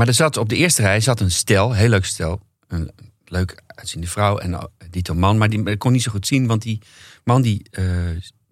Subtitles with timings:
[0.00, 2.40] maar er zat op de eerste rij zat een stel, heel leuk stel.
[2.68, 2.90] Een
[3.24, 5.38] leuk uitziende vrouw en uh, dito man.
[5.38, 6.78] Maar die kon niet zo goed zien, want die
[7.24, 7.84] man die, uh,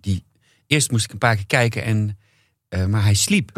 [0.01, 0.25] die...
[0.67, 2.19] Eerst moest ik een paar keer kijken, en,
[2.71, 3.53] uh, maar hij sliep.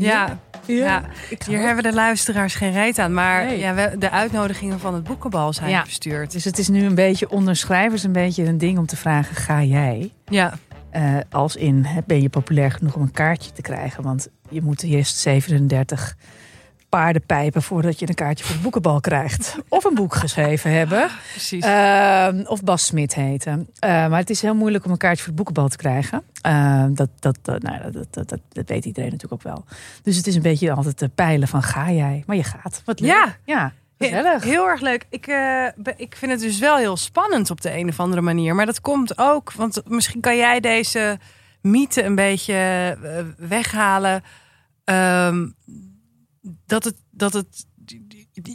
[0.00, 0.38] Ja.
[0.66, 1.02] Ja,
[1.46, 3.14] hier hebben de luisteraars geen reet aan.
[3.14, 3.58] Maar Nee.
[3.58, 5.82] ja, we, de uitnodigingen van het boekenbal zijn Ja.
[5.84, 6.32] verstuurd.
[6.32, 9.36] Dus het is nu een beetje onder schrijvers een beetje een ding om te vragen:
[9.36, 10.12] ga jij?
[10.24, 10.52] Ja,
[10.90, 14.02] Eh, als in ben je populair genoeg om een kaartje te krijgen?
[14.02, 16.16] Want je moet eerst 37
[16.90, 19.56] paarden pijpen voordat je een kaartje voor het boekenbal krijgt.
[19.68, 21.08] Of een boek geschreven hebben.
[21.30, 21.64] precies.
[21.64, 23.68] Ehm, of Bas Smit heten.
[23.78, 26.22] Eh, maar het is heel moeilijk om een kaartje voor het boekenbal te krijgen.
[26.40, 29.64] Ehm, dat, dat, dat, nou, dat, dat, dat, weet iedereen natuurlijk ook wel.
[30.02, 32.22] Dus het is een beetje altijd te peilen van ga jij?
[32.26, 32.82] Maar je gaat.
[32.84, 33.10] Wat leuk.
[33.10, 33.36] Ja.
[33.44, 34.44] ja He- gezellig.
[34.44, 35.06] Heel erg leuk.
[35.10, 35.26] Ik,
[35.76, 38.54] be- ik vind het dus wel heel spannend op de een of andere manier.
[38.54, 41.18] Maar dat komt ook, want misschien kan jij deze
[41.60, 42.54] mythe een beetje
[43.02, 44.22] eh, weghalen.
[44.84, 45.46] Ehm,
[46.66, 47.66] dat het, dat het,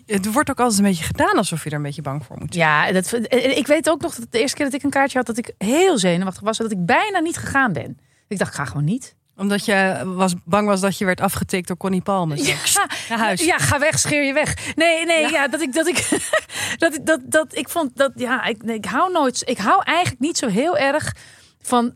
[0.05, 2.53] het wordt ook altijd een beetje gedaan alsof je er een beetje bang voor moet
[2.53, 2.67] zijn.
[2.67, 3.13] Ja, dat,
[3.57, 5.53] ik weet ook nog dat de eerste keer dat ik een kaartje had, dat ik
[5.57, 6.57] heel zenuwachtig was.
[6.57, 7.97] Dat ik bijna niet gegaan ben.
[8.27, 9.15] Ik dacht, ik ga gewoon niet.
[9.37, 12.37] Omdat je was, bang was dat je werd afgetikt door Connie Palme.
[12.37, 12.43] Zo.
[12.43, 13.45] Ja, Naar huis.
[13.45, 14.75] Ja, ga weg, scheer je weg.
[14.75, 16.09] Nee, nee, ja, dat ik dat ik
[16.77, 20.19] dat dat dat ik vond dat ja, ik, nee, ik hou nooit ik hou eigenlijk
[20.19, 21.15] niet zo heel erg
[21.61, 21.93] van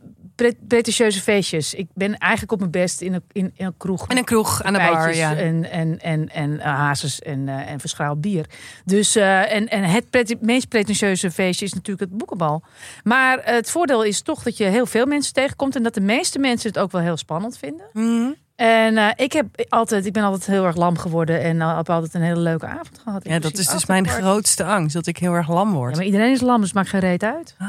[0.68, 1.73] pretentieuze feestjes.
[1.73, 4.08] Ik ben eigenlijk op mijn best in een in, in een kroeg.
[4.08, 5.36] In een kroeg aan de bar, ja.
[5.36, 8.45] En, en, en, en eh, hazes en, eh, en verschraald bier.
[8.86, 12.64] Dus, eh, en, en het pret- meest pretentieuze feestje is natuurlijk het boekenbal.
[13.04, 15.76] Maar het voordeel is toch dat je heel veel mensen tegenkomt.
[15.76, 17.86] En dat de meeste mensen het ook wel heel spannend vinden.
[17.94, 18.32] Mhm.
[18.59, 21.42] En eh, ik, heb altijd, ik ben altijd heel erg lam geworden.
[21.42, 23.25] En uh, heb altijd een hele leuke avond gehad.
[23.27, 24.93] Ja, dat is dus mijn grootste angst.
[24.93, 25.92] Dat ik heel erg lam word.
[25.92, 27.55] Ja, maar iedereen is lam, dus maakt geen reet uit.
[27.58, 27.67] Ah.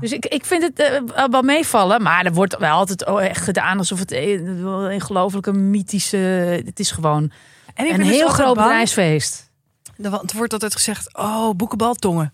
[0.00, 2.02] Dus ik, ik vind het eh, wel meevallen.
[2.02, 5.00] Maar er wordt wel altijd oh, echt gedaan alsof het een,
[5.46, 6.16] een mythische...
[6.64, 7.32] Het is gewoon
[7.74, 9.50] En een dus heel altijd groot bedrijfsfeest.
[9.96, 12.32] Want Het wordt altijd gezegd, oh, boekenbaltongen.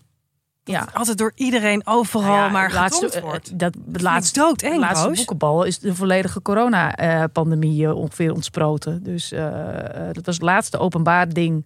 [0.63, 0.87] Ja.
[0.93, 3.47] Altijd door iedereen overal Nou ja, maar het laatste, getonkt wordt.
[3.51, 5.15] eh, dat, het Dat laatste, is doodeng, de laatste Roos.
[5.17, 9.03] boekenbal is de volledige coronapandemie eh, ongeveer ontsproten.
[9.03, 11.65] Dus eh, eh, dat was het laatste openbaar ding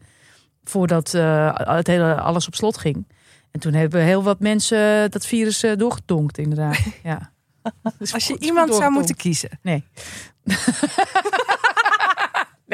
[0.63, 3.07] voordat eh, het hele, alles op slot ging.
[3.51, 6.77] En toen hebben heel wat mensen dat virus eh, doorgetonkt, inderdaad.
[7.03, 7.33] Ja.
[7.97, 9.59] Dus Als je iemand zou moeten kiezen.
[9.61, 9.83] Nee.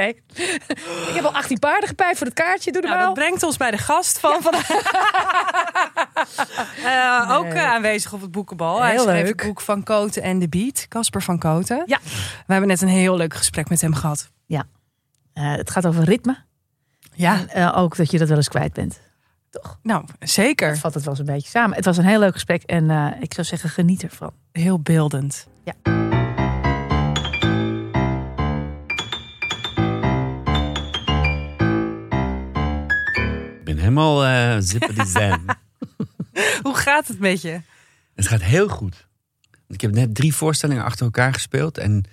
[0.04, 0.22] nee.
[1.10, 2.72] Ik heb al 18 paarden gepijpt voor het kaartje.
[2.72, 4.70] Doe Nou, dat brengt ons bij de gast van vandaag.
[6.86, 8.82] Eh, Ook eh, aanwezig op het boekenbal.
[8.82, 9.40] Hij Heel schreef leuk.
[9.40, 10.88] het boek Van Koten en de Beat.
[10.88, 11.84] Casper van Koten.
[11.86, 12.00] Ja.
[12.46, 14.30] We hebben net een heel leuk gesprek met hem gehad.
[15.34, 16.38] Eh, het gaat over ritme.
[17.14, 19.00] Ja, En eh, ook dat je dat wel eens kwijt bent.
[19.82, 20.70] nou, zeker.
[20.70, 21.76] Dat vat het wel eens een beetje samen.
[21.76, 24.32] Het was een heel leuk gesprek en eh, ik zou zeggen, geniet ervan.
[24.52, 25.48] Heel beeldend.
[25.64, 26.01] Ik
[33.82, 35.42] helemaal eh zippity zen.
[36.64, 37.62] Hoe gaat het met je?
[38.16, 39.08] Het gaat heel goed.
[39.68, 41.78] Ik heb net drie voorstellingen achter elkaar gespeeld.
[41.78, 42.04] En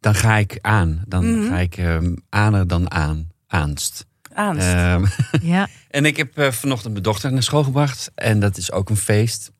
[0.00, 1.02] dan ga ik aan.
[1.06, 1.48] Dan Mhm.
[1.48, 3.28] ga ik ehm aaner dan aan.
[3.46, 4.06] Aanst.
[4.34, 4.66] Aanst.
[4.66, 5.04] Ehm,
[5.52, 5.68] Ja.
[5.90, 8.10] en ik heb eh, vanochtend mijn dochter naar school gebracht.
[8.14, 9.50] En dat is ook een feest.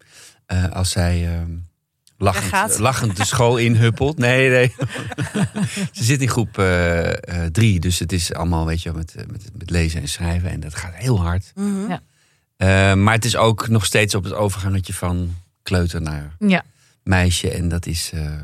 [0.47, 1.51] Eh, als zij ehm,
[2.23, 2.79] lachend, Weggaat.
[2.79, 4.19] lachend de school inhuppelt.
[4.19, 4.75] Nee, nee.
[5.93, 7.11] Ze zit in groep eh,
[7.45, 7.81] eh, drie.
[7.81, 10.51] Dus het is allemaal, weet je, wel, met, eh, met, met lezen en schrijven.
[10.51, 11.53] En dat gaat heel hard.
[11.55, 11.89] Mhm.
[11.89, 12.01] Ja.
[12.57, 16.63] Eh, maar het is ook nog steeds op het overgangetje van kleuter naar ja.
[17.03, 17.51] meisje.
[17.51, 18.11] En dat is.
[18.15, 18.35] eh,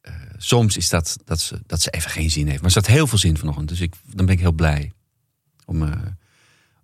[0.00, 2.60] eh, soms is dat dat ze, dat ze even geen zin heeft.
[2.62, 3.68] Maar ze had heel veel zin vanochtend.
[3.68, 4.92] Dus ik, dan ben ik heel blij
[5.64, 5.92] om, eh,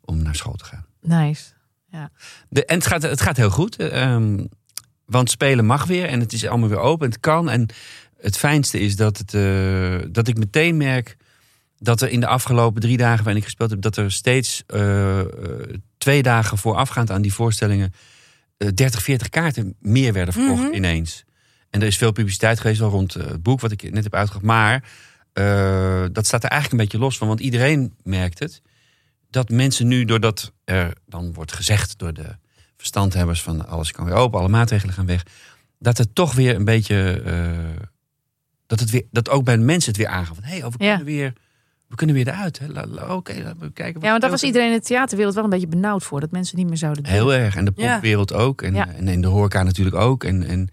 [0.01, 0.87] om naar school te gaan.
[1.01, 1.43] Nice.
[2.49, 3.77] De, en het gaat, het gaat heel goed.
[3.77, 4.45] ehm,
[5.07, 6.07] want spelen mag weer.
[6.07, 7.09] En het is allemaal weer open.
[7.09, 7.51] Het kan.
[7.51, 7.69] En
[8.21, 11.17] het fijnste is dat, het, eh, dat ik meteen merk.
[11.79, 13.81] Dat er in de afgelopen drie dagen waarin ik gespeeld heb.
[13.81, 15.27] Dat er steeds eh, eh,
[15.99, 17.93] twee dagen voorafgaand aan die voorstellingen.
[18.57, 20.75] eh 30, 40 kaarten meer werden verkocht Mhm.
[20.75, 21.25] ineens.
[21.71, 24.47] En er is veel publiciteit geweest al rond het boek wat ik net heb uitgebracht.
[24.47, 24.85] Maar
[26.13, 27.29] dat staat er eigenlijk een beetje los van.
[27.29, 28.63] Want iedereen merkt het.
[29.31, 32.37] Dat mensen nu, doordat er dan wordt gezegd door de
[32.77, 35.23] verstandhebbers van alles kan weer open, alle maatregelen gaan weg.
[35.79, 37.23] Dat het toch weer een beetje.
[37.25, 37.83] eh,
[38.67, 40.35] dat, het weer, dat ook bij de mensen het weer aangaat.
[40.35, 40.91] Van, hé, hey, oh, we Ja.
[40.97, 41.33] kunnen weer.
[41.89, 42.61] We kunnen weer eruit.
[43.09, 44.01] Oké, laten we kijken.
[44.01, 46.21] Ja, want daar was iedereen in de theaterwereld wel een beetje benauwd voor.
[46.21, 47.13] Dat mensen niet meer zouden doen.
[47.13, 47.57] Heel erg.
[47.57, 47.93] En de Ja.
[47.93, 48.63] popwereld ook.
[48.63, 48.89] En, Ja.
[48.89, 50.25] en, en de horeca natuurlijk ook.
[50.25, 50.69] En, en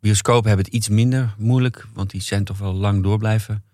[0.00, 1.86] bioscopen hebben het iets minder moeilijk.
[1.94, 3.64] Want die zijn toch wel lang door blijven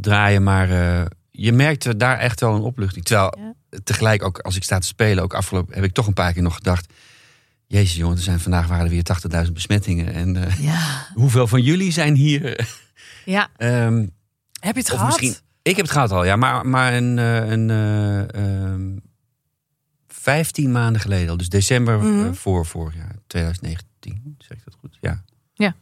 [0.00, 0.42] draaien.
[0.42, 3.04] Maar eh, je merkte daar echt wel een opluchting.
[3.04, 3.78] Terwijl Ja.
[3.84, 6.42] tegelijk ook als ik sta te spelen, ook afgelopen, heb ik toch een paar keer
[6.42, 6.92] nog gedacht.
[7.66, 9.02] Jezus jongen, er zijn vandaag waren er weer
[9.46, 10.12] 80.000 besmettingen.
[10.12, 11.06] En eh, Ja.
[11.14, 12.68] hoeveel van jullie zijn hier?
[13.24, 13.48] ja.
[13.56, 14.06] Ehm,
[14.60, 15.06] Heb je het of gehad?
[15.06, 15.34] misschien.
[15.62, 16.36] Ik heb het gehad al, ja.
[16.36, 18.96] Maar, maar een, eh, een eh, ehm,
[20.08, 21.36] 15 maanden geleden al.
[21.36, 22.32] Dus december Mhm.
[22.34, 24.34] voor vorig jaar, 2019.
[24.38, 24.98] Zeg ik dat goed?
[25.00, 25.24] Ja.
[25.54, 25.74] Ja.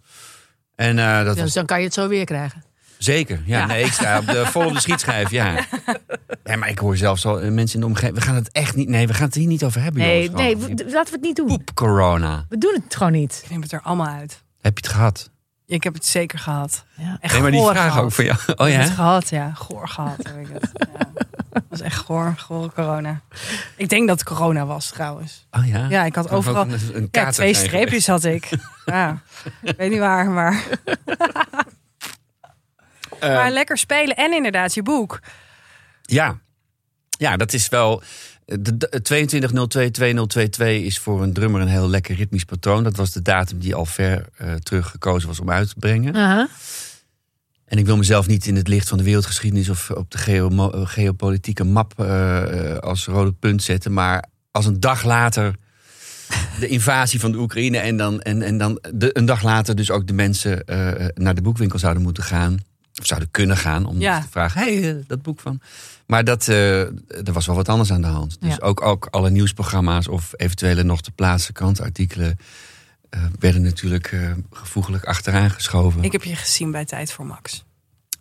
[0.75, 2.64] En dat Dus was dan kan je het zo weer krijgen.
[3.05, 3.43] Zeker.
[3.45, 3.67] Ja, Ja.
[3.67, 5.31] Nee, ik sta op de, vol op de schietschijf.
[5.31, 5.55] Ja.
[6.45, 8.15] ja, maar ik hoor zelfs al eh, mensen in de omgeving.
[8.15, 8.89] We gaan het echt niet.
[8.89, 10.03] Nee, we gaan het hier niet over hebben.
[10.03, 10.41] Nee, jongens.
[10.43, 10.57] nee,
[10.93, 11.47] laten we het niet doen.
[11.47, 12.47] Poep corona.
[12.49, 13.41] We doen het gewoon niet.
[13.45, 14.43] Ik neem het er allemaal uit.
[14.61, 15.31] Heb je het gehad?
[15.67, 16.85] Ik heb het zeker gehad.
[16.97, 17.17] Ja.
[17.21, 18.05] Echt Nee, maar die goor vraag gehad.
[18.05, 18.39] ook voor jou.
[18.57, 18.89] Oh Ik heb ja?
[18.89, 19.53] het gehad, ja.
[19.55, 20.71] Goor gehad heb ik het.
[20.99, 21.07] Ja.
[21.53, 23.21] Dat was echt goor, goor corona.
[23.77, 25.47] Ik denk dat het corona was trouwens.
[25.51, 25.87] Oh ja?
[25.89, 26.63] Ja, ik had overal...
[26.63, 28.49] een, een Ja, twee streepjes had ik.
[28.85, 29.23] Ja,
[29.63, 30.63] ik weet niet waar, maar...
[33.29, 35.21] Eh, Maar lekker spelen en inderdaad je boek.
[36.03, 36.39] Ja,
[37.19, 38.03] ja dat is wel.
[38.45, 42.85] De, de 22.02.2022 is voor een drummer een heel lekker ritmisch patroon.
[42.85, 46.15] Dat was de datum die al ver eh, terug gekozen was om uit te brengen.
[47.65, 50.85] En ik wil mezelf niet in het licht van de wereldgeschiedenis of op de geo-
[50.85, 53.93] geopolitieke map eh, eh, als rode punt zetten.
[53.93, 55.55] Maar als een dag later
[56.61, 59.91] de invasie van de Oekraïne en dan, en, en dan de, een dag later dus
[59.91, 62.59] ook de mensen eh, naar de boekwinkel zouden moeten gaan.
[63.01, 64.21] Of zouden kunnen gaan om Ja.
[64.21, 65.61] te vragen, hé, hey, eh, dat boek van.
[66.07, 66.81] Maar dat, eh,
[67.27, 68.37] er was wel wat anders aan de hand.
[68.41, 68.59] Dus Ja.
[68.61, 72.39] ook, ook alle nieuwsprogramma's of eventuele nog te plaatsen krantartikelen...
[73.11, 76.03] eh, werden natuurlijk eh, gevoeglijk achteraan geschoven.
[76.03, 77.65] Ik heb je gezien bij Tijd voor Max.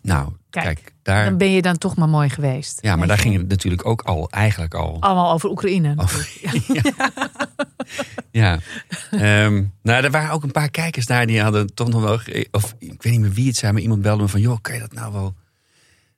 [0.04, 1.24] Nou, Kijk, kijk, daar...
[1.24, 2.78] Dan ben je dan toch maar mooi geweest.
[2.82, 4.96] Ja, maar daar ging het natuurlijk ook al, eigenlijk al.
[5.00, 5.94] Allemaal over Oekraïne.
[5.96, 6.28] over.
[6.72, 6.80] ja.
[8.42, 8.58] ja.
[9.10, 12.18] Ehm, nou, er waren ook een paar kijkers daar die hadden toch nog wel.
[12.50, 14.74] Of ik weet niet meer wie het zei, maar iemand belde me van: joh, kan
[14.74, 15.34] je dat nou wel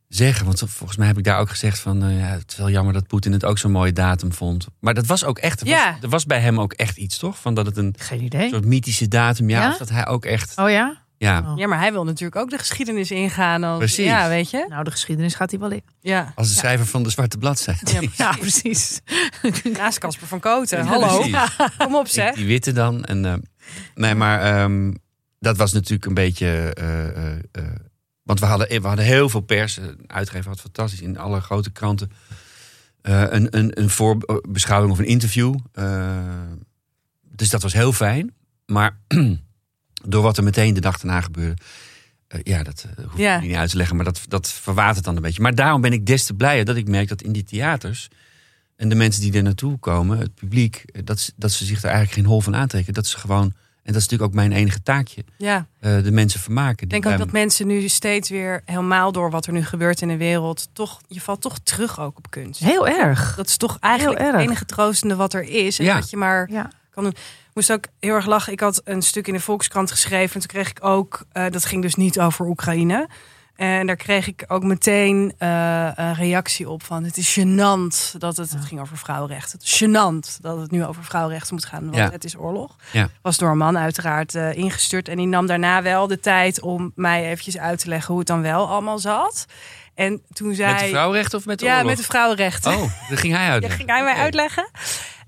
[0.08, 0.46] zeggen?
[0.46, 2.92] Want volgens mij heb ik daar ook gezegd van: eh, ja, het is wel jammer
[2.92, 4.66] dat Poetin het ook zo'n mooie datum vond.
[4.80, 5.60] Maar dat was ook echt.
[5.60, 5.92] Er, Ja.
[5.92, 7.38] was, er was bij hem ook echt iets, toch?
[7.40, 8.48] Van dat het een Geen idee.
[8.48, 9.68] soort mythische datum, ja, Ja?
[9.70, 10.58] of dat hij ook echt.
[10.58, 11.04] Oh ja?
[11.18, 11.58] Ja, Oh.
[11.58, 13.64] Ja, maar hij wil natuurlijk ook de geschiedenis ingaan.
[13.64, 14.04] Als, Precies.
[14.04, 14.66] Ja, weet je?
[14.68, 15.82] Nou, de geschiedenis gaat hij wel in.
[16.00, 16.32] Ja.
[16.34, 17.92] als de schrijver van de Zwarte Bladzijde.
[18.00, 19.00] Ja, Ja, precies.
[19.78, 20.78] Naast Casper van Koten.
[20.78, 21.18] Ja, Hallo.
[21.18, 21.56] precies.
[21.78, 22.34] Kom op, Ik zeg.
[22.34, 23.04] die witte dan.
[23.04, 23.34] En, eh,
[23.94, 24.92] nee, maar ehm,
[25.38, 26.46] dat was natuurlijk een beetje.
[26.74, 27.64] eh, eh, eh,
[28.22, 29.76] want we hadden, we hadden heel veel pers.
[29.76, 32.10] Een uitgever had fantastisch in alle grote kranten.
[33.02, 35.54] eh, een, een, een voorbeschouwing of een interview.
[37.22, 38.34] Dus dat was heel fijn.
[38.66, 38.98] Maar
[40.06, 41.62] door wat er meteen de dag daarna gebeurde.
[42.28, 43.36] eh, ja, dat eh, hoef Ja.
[43.36, 43.96] ik niet uit te leggen.
[43.96, 45.42] Maar dat, dat verwatert dan een beetje.
[45.42, 48.08] Maar daarom ben ik des te blijer dat ik merk dat in die theaters.
[48.76, 51.78] En de mensen die er naartoe komen, het publiek, eh, dat, ze- dat ze zich
[51.78, 52.94] er eigenlijk geen hol van aantrekken.
[52.94, 56.40] Dat ze gewoon, en dat is natuurlijk ook mijn enige taakje, Ja, eh, de mensen
[56.40, 56.82] vermaken.
[56.82, 60.08] ik denk ook dat mensen nu steeds weer helemaal door wat er nu gebeurt in
[60.08, 62.60] de wereld, toch, je valt toch terug ook op kunst.
[62.60, 63.34] Heel erg.
[63.36, 65.78] Dat is toch eigenlijk het enige troostende wat er is.
[65.78, 65.94] En Ja.
[66.00, 66.70] dat je maar Ja.
[66.90, 67.14] kan doen.
[67.56, 68.52] Ik moest ook heel erg lachen.
[68.52, 70.34] Ik had een stuk in de Volkskrant geschreven.
[70.34, 73.08] En toen kreeg ik ook, eh, dat ging dus niet over Oekraïne.
[73.54, 78.36] En daar kreeg ik ook meteen eh, een reactie op van het is gênant dat
[78.36, 79.58] het, het ging over vrouwenrechten.
[79.58, 82.10] Het is gênant dat het nu over vrouwenrechten moet gaan, want Ja.
[82.10, 82.76] het is oorlog.
[82.92, 83.08] Ja.
[83.22, 85.08] Was door een man uiteraard eh, ingestuurd.
[85.08, 88.26] En die nam daarna wel de tijd om mij eventjes uit te leggen hoe het
[88.28, 89.46] dan wel allemaal zat.
[89.94, 91.88] En toen zei Met de vrouwenrechten of met de ja, oorlog?
[91.88, 92.72] met de vrouwenrechten.
[92.76, 93.62] Oh, dat ging hij uit.
[93.66, 94.68] Ja, ging hij mij uitleggen.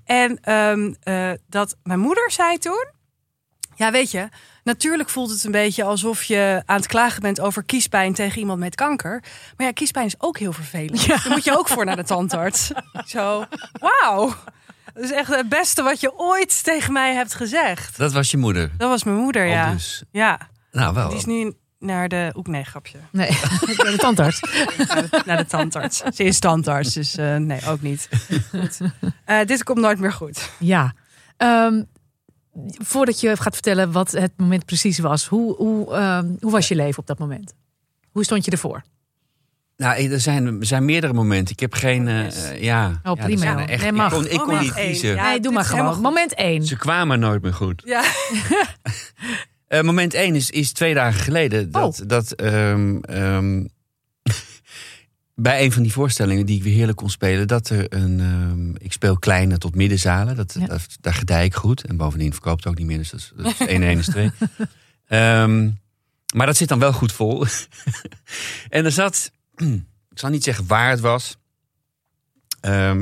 [0.09, 2.87] En ehm, eh, dat mijn moeder zei toen.
[3.75, 4.29] Ja, weet je,
[4.63, 8.59] natuurlijk voelt het een beetje alsof je aan het klagen bent over kiespijn tegen iemand
[8.59, 9.23] met kanker.
[9.57, 11.07] Maar ja, kiespijn is ook heel vervelend.
[11.07, 12.71] Daar moet je ook voor naar de tandarts.
[13.05, 13.45] Zo,
[13.79, 14.33] wauw.
[14.93, 17.97] Dat is echt het beste wat je ooit tegen mij hebt gezegd.
[17.97, 18.71] Dat was je moeder.
[18.77, 19.71] Dat was mijn moeder, ja.
[19.71, 20.03] Dus.
[20.11, 20.39] Ja,
[20.71, 21.09] Nou, wel.
[21.09, 22.31] die is nu naar de...
[22.35, 22.97] Oek, nee, grapje.
[23.11, 23.29] Nee,
[23.83, 24.39] ben de tandarts.
[24.87, 25.97] naar de, naar de tandarts.
[26.13, 28.09] Ze is tandarts, dus eh, nee, ook niet.
[28.49, 28.79] Goed.
[29.25, 30.49] Eh, dit komt nooit meer goed.
[30.59, 30.93] Ja.
[31.37, 31.83] Ehm,
[32.83, 36.75] voordat je gaat vertellen wat het moment precies was, hoe, hoe, ehm, hoe was je
[36.75, 37.53] leven op dat moment?
[38.11, 38.83] Hoe stond je ervoor?
[39.77, 41.53] Nou, er zijn, er zijn meerdere momenten.
[41.53, 42.07] Ik heb geen...
[42.07, 42.43] eh, Yes.
[42.43, 43.57] eh, ja, Oh, ja, prima.
[43.59, 44.11] er echt, Nee, mag.
[44.11, 45.15] Ik kon, ik kon niet kiezen.
[45.15, 46.01] Ja, nee, doe maar gewoon.
[46.01, 46.65] Moment één.
[46.65, 47.81] Ze kwamen nooit meer goed.
[47.85, 48.03] Ja.
[49.69, 51.71] Eh, moment 1 is, is twee dagen geleden.
[51.71, 53.65] Dat, dat ehm, ehm,
[55.35, 58.19] bij een van die voorstellingen die ik weer heerlijk kon spelen, dat er een.
[58.19, 60.35] ehm, ik speel kleine tot middenzalen.
[60.35, 60.65] Dat, Ja.
[60.65, 61.85] dat- daar gedij ik goed.
[61.85, 62.97] En bovendien verkoopt het ook niet meer.
[62.97, 64.31] Dus dat is, dat is 1 1 is 2.
[65.07, 65.69] Ehm,
[66.35, 67.45] maar dat zit dan wel goed vol.
[68.69, 69.31] en er zat.
[70.11, 71.37] Ik zal niet zeggen waar het was.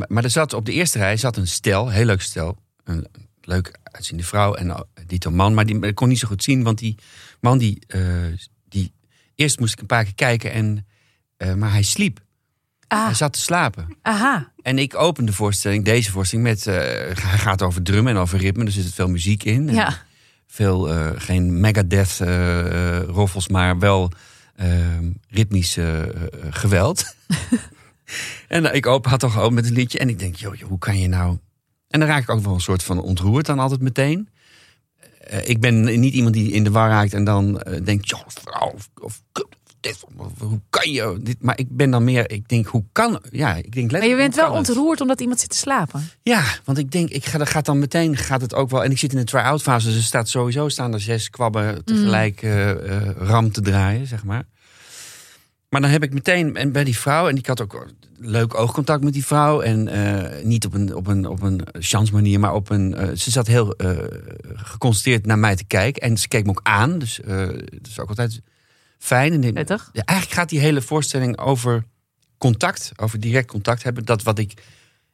[0.07, 2.57] Maar er zat op de eerste rij zat een stel, heel leuk stel.
[2.83, 3.07] Een
[3.41, 5.53] leuk uitziende vrouw en dito man.
[5.53, 6.95] Maar die ik kon niet zo goed zien, want die
[7.39, 8.01] man die, uh,
[8.69, 8.93] die...
[9.35, 10.85] Eerst moest ik een paar keer kijken, en,
[11.37, 12.19] uh, maar hij sliep.
[12.87, 13.05] Ah.
[13.05, 13.97] Hij zat te slapen.
[14.01, 14.51] Aha.
[14.61, 16.67] En ik open de voorstelling, deze voorstelling, met...
[16.67, 19.73] Uh, hij gaat over drummen en over ritme, dus er zit veel muziek in.
[19.73, 19.97] Ja.
[20.47, 24.11] Veel, uh, geen Megadeth uh, roffels, maar wel
[25.29, 25.77] ritmisch
[26.49, 27.15] geweld.
[28.47, 29.99] en ik open, had toch ook met een liedje.
[29.99, 31.37] En ik denk, joh, hoe kan je nou...
[31.87, 34.29] En dan raak ik ook wel een soort van ontroerd dan altijd meteen.
[35.31, 38.21] Uh, ik ben niet iemand die in de war raakt en dan uh, denkt, joh,
[38.27, 39.21] vrouw, of, of
[39.79, 40.03] dit,
[40.39, 41.37] hoe kan je dit?
[41.39, 44.35] Maar ik ben dan meer, ik denk, hoe kan, ja, ik denk Maar je bent
[44.35, 46.09] wel ontroerd omdat iemand zit te slapen.
[46.21, 48.91] Ja, want ik denk, ik ga, dat gaat dan meteen, gaat het ook wel, en
[48.91, 52.41] ik zit in de try-out fase, dus er staat sowieso, staan er zes kwabben tegelijk
[52.41, 52.49] mm.
[52.49, 54.43] uh, ram te draaien, zeg maar.
[55.69, 59.03] Maar dan heb ik meteen, en bij die vrouw, en ik had ook leuk oogcontact
[59.03, 59.61] met die vrouw.
[59.61, 62.95] En uh, niet op een, op een, op een chance manier, maar op een.
[62.97, 63.97] Uh, ze zat heel uh,
[64.53, 66.01] geconcentreerd naar mij te kijken.
[66.01, 66.99] En ze keek me ook aan.
[66.99, 68.41] Dus dat is ook altijd
[68.97, 69.43] fijn.
[69.43, 69.53] En.
[69.93, 71.83] Ja, eigenlijk gaat die hele voorstelling over
[72.37, 74.05] contact, over direct contact hebben.
[74.05, 74.63] Dat wat ik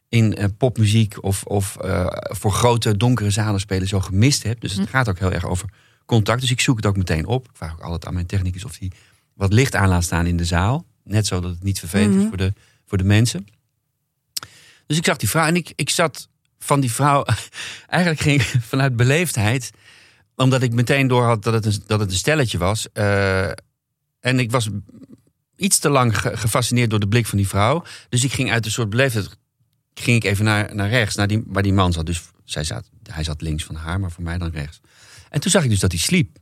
[0.10, 1.78] in popmuziek of, of
[2.24, 4.62] voor grote donkere zalen spelen zo gemist heb.
[4.62, 4.92] Dus het hm.
[4.92, 5.70] gaat ook heel erg over
[6.06, 6.42] contact.
[6.42, 7.46] Dus ik zoek het ook meteen op.
[7.46, 8.92] Ik vraag ook altijd aan mijn technicus of die
[9.34, 10.86] wat licht aan laat staan in de zaal.
[11.04, 12.24] Net zo dat het niet vervelend mm -hmm.
[12.24, 12.54] is voor de,
[12.86, 13.48] voor de mensen.
[14.86, 16.28] Dus ik zag die vrouw en ik, ik zat
[16.60, 17.26] van die vrouw.
[17.88, 19.72] Eigenlijk ging ik vanuit beleefdheid.
[20.36, 22.88] Omdat ik meteen door had dat het een, dat het een stelletje was.
[22.94, 23.50] Uh,
[24.20, 24.70] en ik was
[25.56, 27.84] iets te lang ge, gefascineerd door de blik van die vrouw.
[28.10, 29.38] Dus ik ging uit een soort beleefdheid.
[29.94, 32.06] Ging ik even naar, naar rechts, naar die, waar die man zat.
[32.06, 34.82] Dus zij zat, hij zat links van haar, maar voor mij dan rechts.
[35.30, 36.38] En toen zag ik dus dat hij sliep.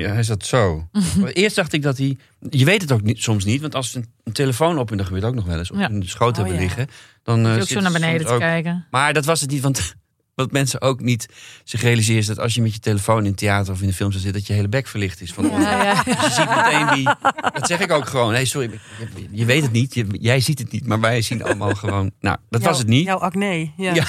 [0.00, 0.88] Ja, hij zat zo.
[1.32, 2.16] Eerst dacht ik dat hij.
[2.50, 5.06] Je weet het ook niet, soms niet, want als een, een telefoon op en dat
[5.06, 5.88] gebeurt ook nog wel eens, op Ja.
[5.88, 6.60] in de schoot Oh, hebben ja.
[6.60, 6.86] liggen,
[7.22, 7.40] dan.
[7.40, 8.86] Je eh, ook zit zo naar beneden te ook- kijken.
[8.90, 9.94] Maar dat was het niet, want
[10.34, 11.26] wat mensen ook niet
[11.64, 13.92] zich realiseren is dat als je met je telefoon in het theater of in de
[13.94, 15.50] film zitten, dat je hele bek verlicht is van.
[15.50, 16.02] Ja, ja.
[16.02, 17.04] Dus je ziet meteen wie.
[17.52, 18.32] Dat zeg ik ook gewoon.
[18.32, 21.42] Nee, sorry, je, je weet het niet, je- jij ziet het niet, maar wij zien
[21.44, 22.10] allemaal gewoon.
[22.20, 23.04] Nou, dat was het niet.
[23.06, 23.70] Jouw acne.
[23.76, 23.94] Ja.
[23.94, 24.04] Ja.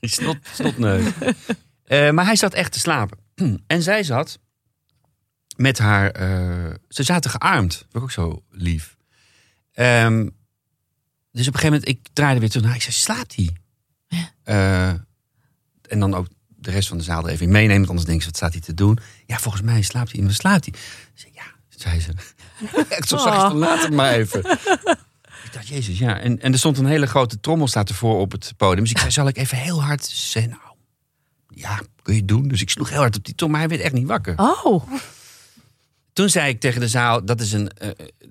[0.00, 1.04] Die snot, snotneus.
[1.84, 3.18] Eh, maar hij zat echt te slapen.
[3.66, 4.38] En zij zat
[5.58, 6.10] met haar...
[6.10, 7.72] eh, ze zaten gearmd.
[7.78, 8.96] Dat was ook zo lief.
[9.72, 10.28] Ehm,
[11.32, 12.74] dus op een gegeven moment, ik draaide weer terug naar.
[12.74, 13.50] Ik zei, slaapt hij?
[14.42, 14.88] Eh,
[15.88, 17.76] en dan ook de rest van de zaal er even in meenemen.
[17.76, 18.98] Want anders denken ze, wat staat hij te doen?
[19.26, 20.22] Ja, volgens mij slaapt hij.
[20.22, 20.74] Maar slaapt hij?
[20.74, 22.12] Ik zei, ja, zei ze.
[22.96, 23.22] Echt zo Oh.
[23.22, 24.38] zacht van, laat het maar even.
[25.44, 26.20] Ik dacht, jezus, ja.
[26.20, 28.80] En, en er stond een hele grote trommel staat ervoor op het podium.
[28.82, 30.50] Dus ik zei, zal ik even heel hard zeggen?
[30.52, 30.62] Nou,
[31.48, 32.48] ja, kun je doen.
[32.48, 34.34] Dus ik sloeg heel hard op die trommel, maar hij werd echt niet wakker.
[34.36, 34.88] Oh,
[36.18, 37.88] Toen zei ik tegen de zaal, dat is een, eh,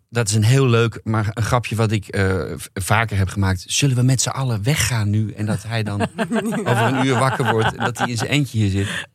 [0.09, 3.63] dat is een heel leuk, maar een grapje wat ik eh, vaker heb gemaakt.
[3.67, 5.31] Zullen we met z'n allen weggaan nu?
[5.31, 6.01] En dat hij dan
[6.69, 9.07] over een uur wakker wordt en dat hij in zijn eentje hier zit.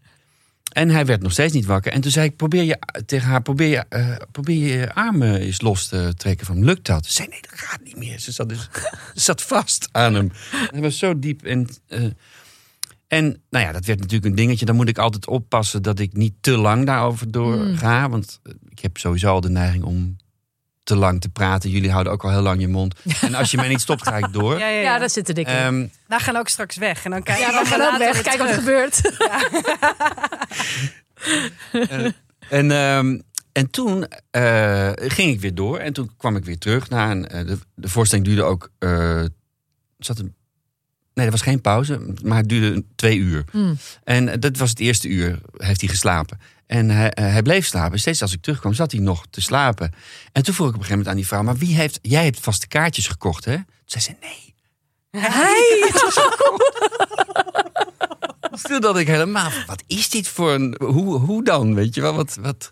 [0.72, 1.92] En hij werd nog steeds niet wakker.
[1.92, 5.60] En toen zei ik probeer je, tegen haar, probeer je, eh, probeer je armen eens
[5.60, 6.64] los te trekken van hem.
[6.64, 7.06] Lukt dat?
[7.06, 8.18] Ze zei, nee, dat gaat niet meer.
[8.18, 8.68] Ze zat, dus,
[9.14, 10.32] ze zat vast aan hem.
[10.70, 11.44] Hij was zo diep.
[11.44, 11.68] En,
[13.12, 14.64] en nou ja, dat werd natuurlijk een dingetje.
[14.64, 18.09] Dan moet ik altijd oppassen dat ik niet te lang daarover doorga.
[18.09, 20.16] Want eh, ik heb sowieso al de neiging om
[20.83, 21.71] te lang te praten.
[21.71, 22.95] Jullie houden ook al heel lang je mond.
[23.21, 24.59] En als je mij niet stopt, ga ik door.
[24.59, 24.81] Ja, ja, ja.
[24.81, 25.54] ja, dat zit er dik in.
[25.54, 27.04] Ehm, Daar gaan ook straks weg.
[27.04, 28.23] En dan kijk ja, je we gaan ook weg.
[28.23, 29.00] Kijk wat er gebeurt.
[32.49, 33.19] En, eehm,
[33.52, 35.78] en toen eh, ging ik weer door.
[35.78, 36.88] En toen kwam ik weer terug.
[36.88, 38.71] Na een, eh, de, de voorstelling duurde ook...
[38.78, 39.25] eh,
[39.99, 40.35] zat een,
[41.14, 42.14] nee, er was geen pauze.
[42.23, 43.45] Maar het duurde twee uur.
[43.50, 43.78] Hmm.
[44.04, 45.40] En eh, dat was het eerste uur.
[45.57, 46.40] Heeft hij geslapen.
[46.66, 47.99] En hij, eh, hij bleef slapen.
[47.99, 49.92] Steeds als ik terugkwam, zat hij nog te slapen.
[50.33, 51.42] En toen vroeg ik op een gegeven moment aan die vrouw...
[51.42, 51.99] maar wie heeft...
[52.02, 53.54] Jij hebt vaste kaartjes gekocht, hè?
[53.54, 54.54] Toen zei ze, nee.
[55.23, 55.90] Hij.
[58.62, 60.76] Toen dacht ik helemaal, wat is dit voor een...
[60.78, 62.14] Hoe, hoe dan, weet je wel?
[62.14, 62.71] Wat, wat...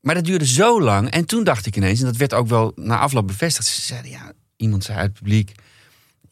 [0.00, 1.10] Maar dat duurde zo lang.
[1.10, 3.68] En toen dacht ik ineens, en dat werd ook wel na afloop bevestigd.
[3.68, 5.52] Ze zeiden, ja, iemand zei uit het publiek...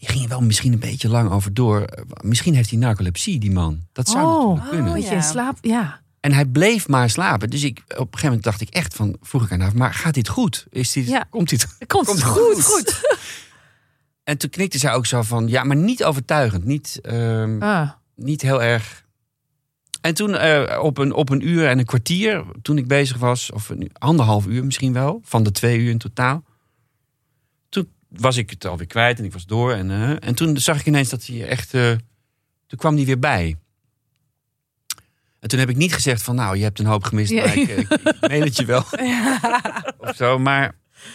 [0.00, 1.84] Je ging er wel misschien een beetje lang over door.
[2.22, 3.80] Misschien heeft hij narcolepsie, die man.
[3.92, 5.00] Dat zou Oh, natuurlijk kunnen.
[5.02, 5.10] ja.
[5.12, 5.58] in slaap.
[5.60, 6.00] Ja.
[6.20, 7.50] En hij bleef maar slapen.
[7.50, 9.16] Dus ik, op een gegeven moment dacht ik echt van...
[9.22, 10.66] Vroeg ik aan haar, maar gaat dit goed?
[10.70, 11.26] Is dit, Ja.
[11.30, 12.62] Komt dit Het komt, Komt goed.
[12.64, 13.00] goed.
[14.24, 15.48] En toen knikte zij ook zo van...
[15.48, 16.64] Ja, maar niet overtuigend.
[16.64, 17.90] Niet, ehm, Ah.
[18.14, 19.04] niet heel erg.
[20.00, 23.52] En toen eh, op, een, op een uur en een kwartier, toen ik bezig was,
[23.52, 26.42] of een anderhalf uur misschien wel, van de twee uur in totaal.
[28.08, 29.72] Was ik het alweer kwijt en ik was door.
[29.72, 31.74] En, eh, en toen zag ik ineens dat hij echt.
[31.74, 31.90] eh,
[32.66, 33.56] toen kwam hij weer bij.
[35.40, 37.44] En toen heb ik niet gezegd van, nou, je hebt een hoop gemist, Ja.
[37.44, 38.84] maar ik, ik, ik meen het je wel.
[40.08, 40.74] Of zo, maar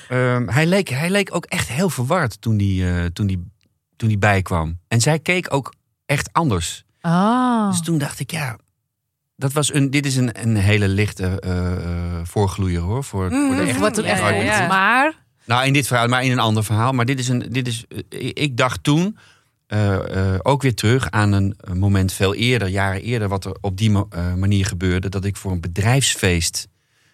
[0.10, 3.52] ehm, hij, leek, hij leek ook echt heel verward toen die, eh, toen, die,
[3.96, 4.80] toen die bijkwam.
[4.88, 5.74] En zij keek ook
[6.06, 6.84] echt anders.
[7.02, 7.70] Ah.
[7.70, 8.58] Dus toen dacht ik, ja,
[9.36, 13.04] dat was een, dit is een, een hele lichte eh, eh, voorgloeier hoor.
[13.04, 14.44] Voor, voor de echte Wat er echt ja, komt.
[14.44, 14.68] ja.
[14.68, 16.92] Maar, Nou, in dit verhaal, maar in een ander verhaal.
[16.92, 17.46] Maar dit is een.
[17.50, 19.18] Dit is, eh, ik dacht toen
[19.68, 23.78] eh, eh, ook weer terug aan een moment veel eerder, jaren eerder, wat er op
[23.78, 25.10] die ma- manier gebeurde.
[25.10, 26.68] Dat ik voor een bedrijfsfeest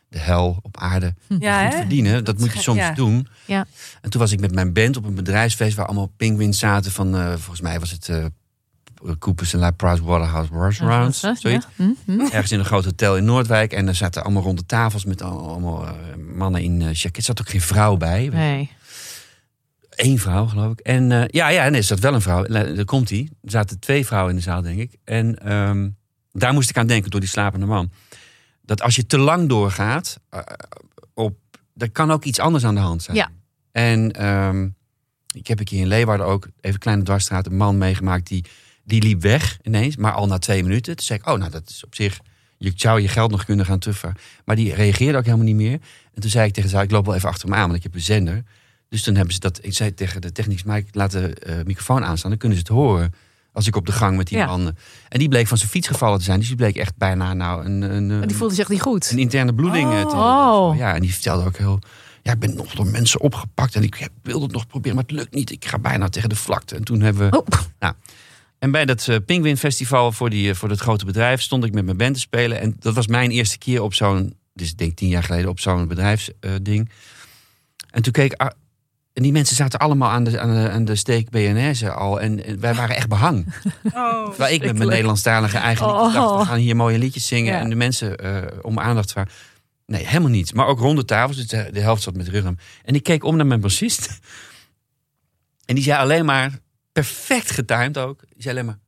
[0.08, 2.26] de hel op aarde Ja, goed verdienen.
[2.26, 2.92] Dat moet je soms ja.
[2.92, 3.28] doen.
[3.46, 3.66] Ja.
[4.02, 7.16] En toen was ik met mijn band op een bedrijfsfeest waar allemaal pinguïns zaten van,
[7.38, 8.10] volgens mij was het
[9.20, 11.22] Coopers en La Price Waterhouse Restaurants.
[11.22, 11.68] Ja, Zoiets.
[11.76, 12.20] hm, hm.
[12.20, 13.74] Ergens in een groot hotel in Noordwijk.
[13.74, 15.94] En er zaten allemaal ronde tafels met al- allemaal eh,
[16.36, 17.18] mannen in uh, jacket.
[17.18, 18.30] Er zat ook geen vrouw bij.
[18.34, 18.72] Nee.
[19.90, 20.80] Eén vrouw, geloof ik.
[20.80, 22.44] En eh, ja, ja, en er zat wel een vrouw.
[22.44, 23.30] Eh, Daar komt hij.
[23.44, 24.96] Er zaten twee vrouwen in de zaal, denk ik.
[25.04, 25.90] En ehm,
[26.32, 27.92] daar moest ik aan denken door die slapende man.
[28.62, 30.40] Dat als je te lang doorgaat, eh,
[31.14, 31.38] op,
[31.78, 33.18] er kan ook iets anders aan de hand zijn.
[33.18, 33.30] Ja.
[33.72, 34.68] En ehm,
[35.36, 38.46] ik heb een keer in Leeuwarden ook, even een kleine dwarsstraat, een man meegemaakt die,
[38.90, 40.96] die liep weg ineens, maar al na twee minuten.
[40.96, 42.20] Toen zei ik, oh, nou, dat is op zich,
[42.58, 44.20] je zou je geld nog kunnen gaan terugvragen.
[44.46, 45.80] Maar die reageerde ook helemaal niet meer.
[46.14, 47.84] En toen zei ik tegen ze, ik loop wel even achter hem aan, want ik
[47.84, 48.44] heb een zender.
[48.90, 51.56] Dus toen hebben ze dat, ik zei tegen de technicus, maar ik laat de eh,
[51.66, 53.14] microfoon aanstaan, dan kunnen ze het horen.
[53.54, 54.58] Als ik op de gang met die Ja.
[55.10, 56.40] En die bleek van zijn fiets gevallen te zijn.
[56.40, 59.12] Dus die bleek echt bijna nou een, een, een, Die voelde zich niet goed.
[59.12, 60.26] een interne bloeding eh, te hebben.
[60.26, 60.78] Oh.
[60.78, 61.80] Ja, en die vertelde ook heel.
[62.24, 65.14] Ja, ik ben nog door mensen opgepakt en ik wilde het nog proberen, maar het
[65.16, 65.52] lukt niet.
[65.52, 66.76] Ik ga bijna tegen de vlakte.
[66.76, 67.38] En toen hebben we.
[67.38, 67.46] Oh.
[68.60, 71.74] En bij dat uh, Penguin Festival voor, die, eh, voor dat grote bedrijf stond ik
[71.74, 72.60] met mijn band te spelen.
[72.60, 75.60] En dat was mijn eerste keer op zo'n, dus ik denk tien jaar geleden, op
[75.60, 76.90] zo'n bedrijfsding.
[77.90, 78.34] en toen keek.
[78.34, 78.50] ah,
[79.14, 82.22] en die mensen zaten allemaal aan de, aan de, aan de steek BNS al.
[82.22, 83.46] En, en wij waren echt behang.
[83.94, 84.30] Oh.
[84.30, 86.14] Terwijl ik met mijn Nederlandstalige eigen liedjes Oh.
[86.14, 87.54] dacht, we gaan hier mooie liedjes zingen.
[87.54, 87.60] Ja.
[87.60, 89.32] En de mensen eh, om aandacht vragen.
[89.86, 90.54] Nee, helemaal niet.
[90.54, 91.38] Maar ook rond de tafels.
[91.38, 92.60] Dus de, de helft zat met aan.
[92.84, 94.20] En ik keek om naar mijn bassist.
[95.66, 96.60] En die zei alleen maar,
[96.92, 98.20] perfect getimed ook.
[98.30, 98.80] Die zei alleen maar,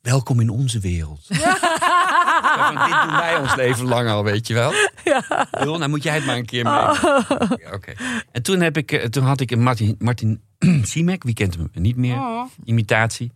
[0.00, 1.20] welkom in onze wereld.
[1.26, 1.36] Van,
[2.86, 4.72] dit doen wij ons leven lang al, weet je wel.
[5.04, 5.46] Ja.
[5.50, 6.72] nou moet jij het maar een keer mee.
[6.72, 7.24] Ja,
[7.72, 7.92] Oké.
[8.32, 10.40] En toen, heb ik, eh, toen had ik een Martin, Martin
[10.82, 12.44] Simek, wie kent hem niet meer, Oh.
[12.64, 13.32] imitatie.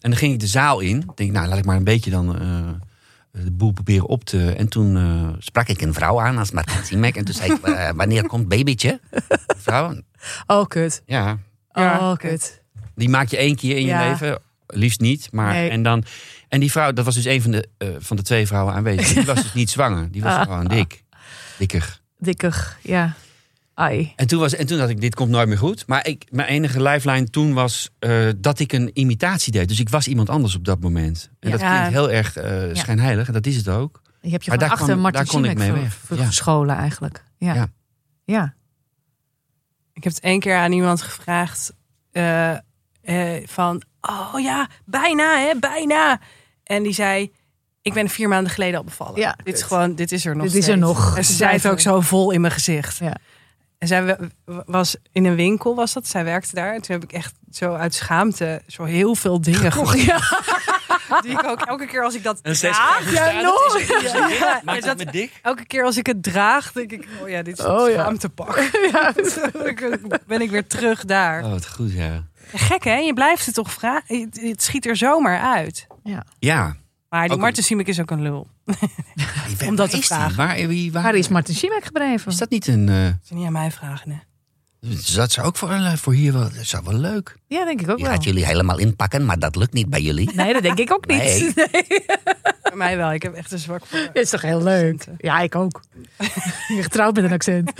[0.00, 0.96] En dan ging ik de zaal in.
[1.00, 4.52] Ik denk, nou, laat ik maar een beetje dan eh, de boel proberen op te...
[4.52, 7.16] En toen eh, sprak ik een vrouw aan als Martin Simek.
[7.16, 9.00] En toen zei ik, wanneer komt babytje?
[9.56, 10.00] Vrouw,
[10.46, 11.02] Oh, kut.
[11.06, 11.38] ja,
[11.72, 12.62] Ja, Oh, kut.
[12.98, 14.38] Die maak je één keer in je leven.
[14.66, 15.28] Liefst niet.
[15.32, 15.70] Maar, Nee.
[15.70, 16.04] en, dan,
[16.48, 19.12] en die vrouw, dat was dus een van de, eh, van de twee vrouwen aanwezig.
[19.14, 20.10] Die was dus niet zwanger.
[20.10, 20.42] Die was Ah.
[20.42, 21.04] gewoon dik.
[21.58, 22.00] Dikker.
[22.18, 23.14] Dikkig, ja.
[23.74, 24.12] Ai.
[24.16, 25.86] En toen, was, en toen dacht ik, dit komt nooit meer goed.
[25.86, 29.68] Maar ik, mijn enige lifeline toen was eh, dat ik een imitatie deed.
[29.68, 31.30] Dus ik was iemand anders op dat moment.
[31.40, 31.56] En Ja.
[31.56, 33.26] dat klinkt heel erg eh, schijnheilig.
[33.26, 34.02] En dat is het ook.
[34.20, 35.98] Je hebt je Maar daar achter kwam- Martin daar kon ik mee weg.
[36.08, 36.16] Ja.
[36.24, 37.24] verscholen eigenlijk.
[37.36, 37.54] Ja.
[37.54, 37.68] Ja.
[38.24, 38.54] ja.
[39.92, 41.72] Ik heb het één keer aan iemand gevraagd
[42.12, 42.56] eh,
[43.08, 46.20] eh, van, oh ja, bijna hè, bijna.
[46.64, 47.32] En die zei,
[47.82, 49.20] ik ben vier maanden geleden al bevallen.
[49.20, 49.36] Ja.
[49.44, 51.16] dit is gewoon, dit is er nog Dit is er nog.
[51.16, 52.96] En ze zei het ook zo vol in mijn gezicht.
[52.96, 53.16] Ja.
[53.78, 54.18] En zij wa-
[54.66, 56.06] was in een winkel, was dat.
[56.06, 56.74] Zij werkte daar.
[56.74, 60.00] En toen heb ik echt zo uit schaamte zo heel veel dingen gekocht.
[60.02, 60.18] Ja.
[61.22, 63.12] Die ik ook elke keer als ik dat En draag.
[63.12, 63.78] Ja, nog.
[64.38, 65.32] Ja, Maakt dat- het me dik?
[65.42, 68.58] elke keer als ik het draag, denk ik, oh ja, dit is Oh schaamtepak.
[68.92, 69.12] Ja.
[70.08, 71.44] Dan ben ik weer terug daar.
[71.44, 72.24] Oh, wat goed, ja.
[72.54, 74.30] Gek hè, je blijft het toch vragen.
[74.40, 75.86] Het, schiet er zomaar uit.
[76.38, 76.76] Ja.
[77.08, 78.48] Maar die Ook- Marten Siemek is ook een lul.
[78.64, 80.36] Wie- Om dat te waar vragen.
[80.36, 82.32] Waar, wie, waar, Waar is Martin Schimek gebleven?
[82.32, 82.88] Is dat niet een...
[82.88, 84.10] eh, Dat is niet aan mij vragen.
[84.10, 84.16] Hè.
[85.14, 86.42] dat zou ook voor, eh, voor hier wel...
[86.42, 87.36] Dat zou wel leuk.
[87.46, 88.12] Ja, denk ik ook Je wel.
[88.12, 90.30] gaat jullie helemaal inpakken, maar dat lukt niet bij jullie.
[90.36, 91.18] Nee, dat denk ik ook niet.
[91.72, 92.04] Nee.
[92.62, 93.12] Bij mij wel.
[93.12, 93.98] Ik heb echt een zwak voor.
[94.12, 95.04] Dat is toch heel leuk?
[95.18, 95.82] Ja, ik ook.
[96.68, 97.72] Je getrouwd met een accent.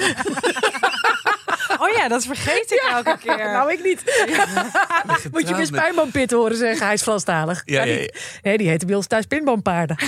[1.82, 3.36] Oh ja, dat vergeet ik elke keer.
[3.36, 4.02] Nou, ik niet.
[5.32, 6.84] Moet je weer Pijnboompit horen zeggen.
[6.84, 7.62] Hij is Franstalig.
[7.64, 9.96] Ja, ja, die- Nee, die heette bij ons thuis pinboompaarden.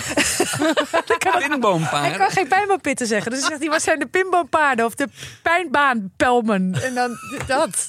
[1.07, 2.33] Hij kan Pinboompaard.
[2.33, 3.31] geen pijnboompitten zeggen.
[3.31, 4.85] Dus hij zegt hij, wat zijn de pinboompaarden?
[4.85, 5.09] Of de
[5.43, 6.75] pijnbaanpelmen?
[6.83, 7.87] En dan dat.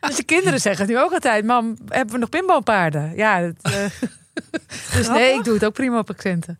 [0.00, 1.44] Dus de kinderen zeggen nu ook altijd...
[1.44, 3.12] Mam, hebben we nog pinboompaarden?
[3.16, 3.84] Ja, dat, eh,
[4.94, 6.58] Dus nee, ik doe het ook prima op accenten.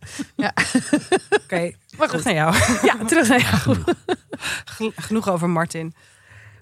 [1.44, 2.54] Oké, maar goed naar jou.
[2.82, 3.76] Ja, terug naar jou.
[4.64, 5.94] Geno- Genoeg over Martin.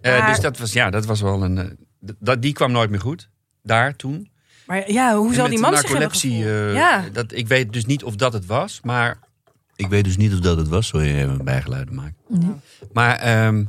[0.00, 1.58] Eh, Maar- dus dat was, ja, dat was wel een...
[1.58, 1.64] eh,
[2.18, 3.28] dat, die kwam nooit meer goed.
[3.62, 4.30] Daar, toen.
[4.66, 7.04] Maar ja, hoe En zal die man zich hebben eh, Ja.
[7.12, 9.18] dat, ik weet dus niet of dat het was, maar...
[9.76, 12.16] Ik weet dus niet of dat het was, zo je even een bijgeluiden maken.
[12.92, 13.64] Maar ehm,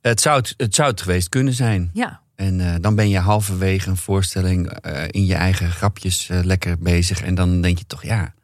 [0.00, 1.90] het, zou het, het zou het geweest kunnen zijn.
[1.92, 6.78] Ja, En eh, dan ben je halverwege een voorstelling eh, in je eigen grapjes lekker
[6.78, 7.22] bezig.
[7.22, 8.34] En dan denk je toch, ja,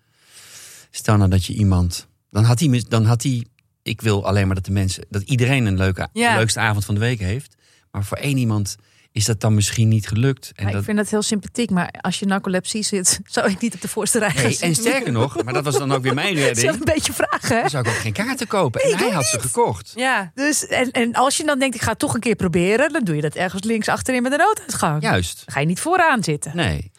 [0.90, 2.06] stel nou dat je iemand...
[2.30, 3.44] Dan had hij, dan had hij
[3.88, 6.32] ik wil alleen maar dat de mensen, dat iedereen een leuke, Ja.
[6.32, 7.54] de leukste avond van de week heeft.
[7.90, 8.76] Maar voor één iemand
[9.12, 10.52] is dat dan misschien niet gelukt.
[10.54, 13.74] En dat, Ik vind dat heel sympathiek, maar als je narcolepsie zit, zou ik niet
[13.74, 16.14] op de voorste rij gaan Nee, en sterker nog, maar dat was dan ook weer
[16.14, 16.72] mijn Dat is redding.
[16.72, 17.60] een beetje vragen, hè?
[17.60, 18.80] Dan zou ik ook geen kaarten kopen.
[18.80, 19.92] En hij had ze gekocht.
[19.96, 22.92] Ja, Dus, en, en als je dan denkt, ik ga het toch een keer proberen,
[22.92, 25.02] dan doe je dat ergens links achterin met een nooduitgang.
[25.02, 25.42] Juist.
[25.44, 26.56] Dan ga je niet vooraan zitten.
[26.56, 26.90] Nee.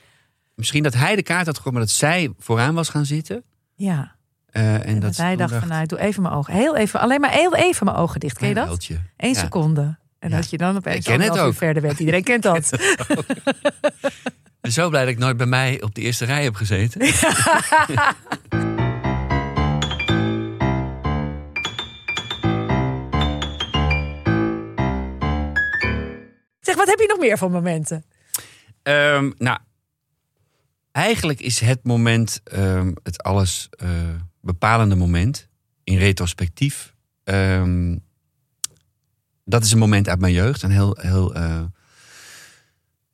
[0.56, 3.44] Misschien dat hij de kaart had gekocht, maar dat zij vooraan was gaan zitten.
[3.76, 4.16] Ja.
[4.52, 6.54] Eh, en, En dat hij dacht van, nou, doe even mijn ogen.
[6.54, 8.38] Heel even, alleen maar heel even mijn ogen dicht.
[8.38, 8.88] Ken je dat?
[9.18, 9.40] Eén Ja.
[9.40, 9.98] seconde.
[10.20, 10.36] En Ja.
[10.36, 12.00] dat je dan opeens Ik ken het verder bent.
[12.00, 12.72] Iedereen kent dat.
[14.60, 17.02] Ik ben zo blij dat ik nooit bij mij op de eerste rij heb gezeten.
[26.60, 28.04] Zeg, wat heb je nog meer voor momenten?
[28.84, 29.58] Ehm, nou,
[30.92, 33.90] eigenlijk is het moment ehm, het alles eh,
[34.42, 35.48] bepalende moment
[35.84, 36.96] in retrospectief.
[37.24, 37.98] Ehm,
[39.46, 41.64] dat is een moment uit mijn jeugd, een heel, heel eh,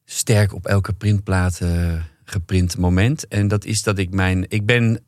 [0.06, 3.28] sterk op elke printplaat eh, geprint moment.
[3.28, 5.04] En dat is dat ik mijn, ik ben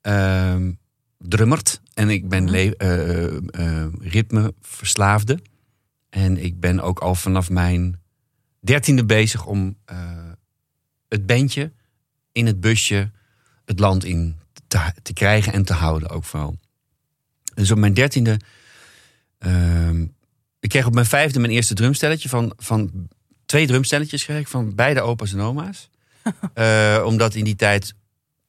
[0.00, 0.72] ehm
[1.18, 2.52] drummerd en ik ben Mhm.
[2.52, 5.38] le- eh, eh, eh, ritmeverslaafde.
[6.10, 8.00] En ik ben ook al vanaf mijn
[8.60, 9.76] dertiende bezig om
[11.08, 11.72] het bandje
[12.32, 13.10] in het busje
[13.64, 14.36] het land in
[14.70, 16.56] te, te krijgen en te houden ook vooral.
[17.54, 18.40] Dus op mijn dertiende...
[19.38, 20.02] ehm,
[20.60, 23.08] ik kreeg op mijn vijfde mijn eerste drumstelletje van, van
[23.46, 25.88] twee drumstelletjes kreeg ik van beide opa's en oma's.
[26.54, 27.94] Eh, omdat in die tijd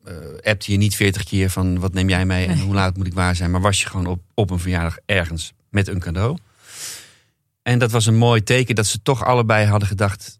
[0.03, 3.07] eh appte je niet veertig keer van wat neem jij mee en hoe laat moet
[3.07, 3.51] ik waar zijn.
[3.51, 6.37] Maar was je gewoon op, op een verjaardag ergens met een cadeau.
[7.61, 10.39] En dat was een mooi teken dat ze toch allebei hadden gedacht.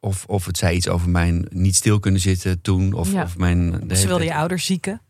[0.00, 2.92] Of, of het zei iets over mijn niet stil kunnen zitten toen.
[2.92, 3.22] Of, Ja.
[3.22, 3.80] of mijn.
[3.88, 5.00] de ze wilden je ouders zieken.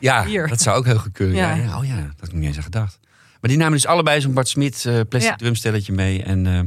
[0.00, 0.48] Ja, Hier.
[0.48, 1.36] dat zou ook heel goed kunnen.
[1.36, 1.78] Ja.
[1.78, 2.98] Oh ja, dat had ik niet eens aan gedacht.
[3.40, 5.36] Maar die namen dus allebei zo'n Bart Smit eh, plastic Ja.
[5.36, 6.22] drumstelletje mee.
[6.22, 6.60] En eh,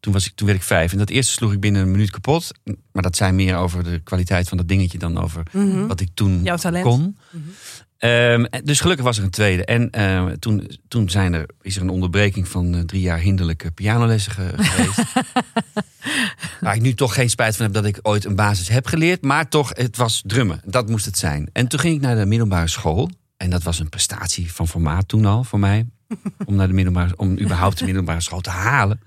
[0.00, 0.92] toen, was ik, toen werd ik vijf.
[0.92, 2.50] En dat eerste sloeg ik binnen een minuut kapot.
[2.92, 5.86] Maar dat zei meer over de kwaliteit van dat dingetje dan over Mhm.
[5.86, 6.84] wat ik toen Jouw talent.
[6.84, 7.00] kon.
[7.00, 7.36] Mhm.
[7.36, 7.48] Ehm,
[7.98, 9.64] en dus gelukkig was er een tweede.
[9.64, 13.70] En eh, toen, toen zijn er, is er een onderbreking van eh, drie jaar hinderlijke
[13.70, 15.12] pianolessen ge- geweest.
[16.60, 19.22] Waar ik nu toch geen spijt van heb dat ik ooit een basis heb geleerd.
[19.22, 20.60] Maar toch, het was drummen.
[20.64, 21.50] Dat moest het zijn.
[21.52, 23.10] En toen ging ik naar de middelbare school.
[23.36, 25.86] En dat was een prestatie van formaat toen al voor mij.
[26.44, 29.00] Om, naar de middelbare, om überhaupt de middelbare school te halen.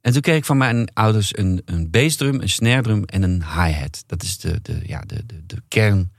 [0.00, 3.42] En toen kreeg ik van mijn ouders een, een bassdrum, een snare drum en een
[3.42, 4.04] hi-hat.
[4.06, 6.12] Dat is de, de, ja, de, de, de kern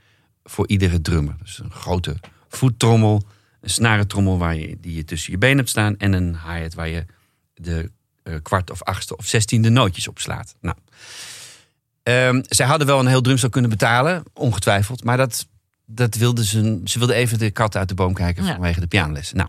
[0.52, 1.34] voor iedere drummer.
[1.42, 2.16] Dus een grote
[2.48, 3.22] voettrommel,
[3.60, 5.96] een snarentrommel waar je, die je tussen je benen hebt staan...
[5.96, 7.04] en een hi-hat waar je
[7.54, 7.90] de
[8.22, 10.54] eh, kwart of achtste of zestiende nootjes op slaat.
[10.60, 10.76] Nou,
[12.02, 15.04] ehm, zij hadden wel een heel drumstel kunnen betalen, ongetwijfeld.
[15.04, 15.46] Maar dat,
[15.86, 18.52] dat wilden ze, ze wilden even de kat uit de boom kijken Ja.
[18.52, 19.36] vanwege de pianolessen.
[19.36, 19.48] Nou,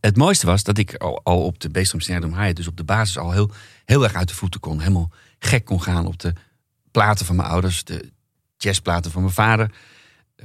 [0.00, 2.56] het mooiste was dat ik al, al op de bassdrum, snare drum, hi-hat...
[2.56, 3.50] dus op de basis al heel,
[3.84, 4.78] heel erg uit de voeten kon.
[4.78, 6.32] Helemaal gek kon gaan op de
[6.90, 7.84] platen van mijn ouders...
[7.84, 8.12] de
[8.64, 9.70] jazzplaten van mijn vader...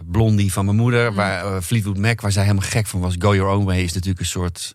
[0.06, 3.16] Blondie van mijn moeder, waar, eh, Fleetwood Mac, waar zij helemaal gek van was.
[3.20, 4.72] Go Your Own Way is natuurlijk een soort...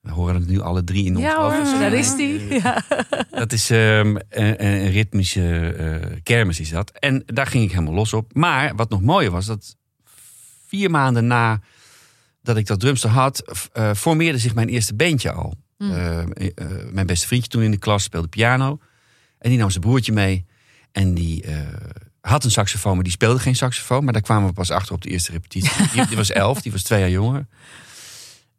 [0.00, 1.70] We horen het nu alle drie in ons Ja hoofd.
[1.70, 2.54] hoor, daar eh, is die.
[2.62, 2.82] Ja.
[3.30, 6.90] dat is ehm, een, een ritmische eh, kermis is dat.
[6.90, 8.34] En daar ging ik helemaal los op.
[8.34, 9.76] Maar wat nog mooier was, dat
[10.66, 11.60] vier maanden na
[12.42, 15.54] dat ik dat drumstel had, eh, formeerde zich mijn eerste bandje al.
[15.78, 15.90] Mm.
[15.90, 16.32] Eh, eh,
[16.90, 18.78] mijn beste vriendje toen in de klas speelde piano.
[19.38, 20.46] En die nam zijn broertje mee.
[20.92, 21.58] En die eh,
[22.28, 24.04] had een saxofoon, maar die speelde geen saxofoon.
[24.04, 25.70] Maar daar kwamen we pas achter op de eerste repetitie.
[25.92, 27.46] Die, die was elf, die was twee jaar jonger.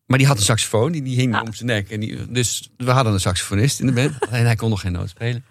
[0.06, 1.42] Maar die had een saxofoon, die, die hing Ah.
[1.46, 1.90] om zijn nek.
[1.90, 4.20] En die, dus we hadden een saxofonist in de band.
[4.30, 5.46] Alleen hij kon nog geen noot spelen.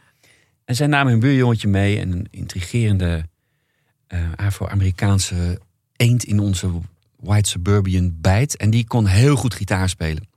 [0.64, 2.00] En zij namen een buurjongetje mee.
[2.00, 3.28] En een intrigerende
[4.06, 5.60] eh, Afro-Amerikaanse
[5.96, 6.70] eend in onze
[7.20, 8.56] white suburban bijt.
[8.56, 10.28] En die kon heel goed gitaar spelen.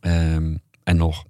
[0.00, 1.24] Ehm, en nog.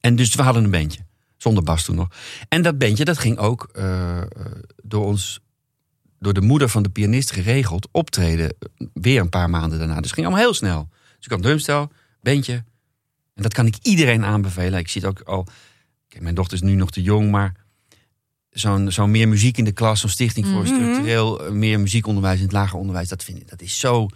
[0.00, 1.00] En dus we hadden een bandje.
[1.42, 2.08] Zonder bas toen nog.
[2.48, 4.22] En dat bandje, dat ging ook eh,
[4.82, 5.40] door ons...
[6.18, 8.48] door de moeder van de pianist geregeld optreden.
[8.58, 9.94] eh, Weer een paar maanden daarna.
[9.94, 10.88] Dus het ging allemaal heel snel.
[10.90, 11.90] Dus ik had een drumstel,
[12.22, 12.52] bandje.
[13.34, 14.78] En dat kan ik iedereen aanbevelen.
[14.78, 15.46] Ik zie het ook al...
[16.08, 17.54] Kijk, mijn dochter is nu nog te jong, maar...
[18.50, 20.66] Zo'n zo'n meer muziek in de klas, zo'n stichting voor Mhm.
[20.74, 23.08] structureel eh, meer muziekonderwijs in het lager onderwijs.
[23.08, 24.08] Dat vind ik, dat is zo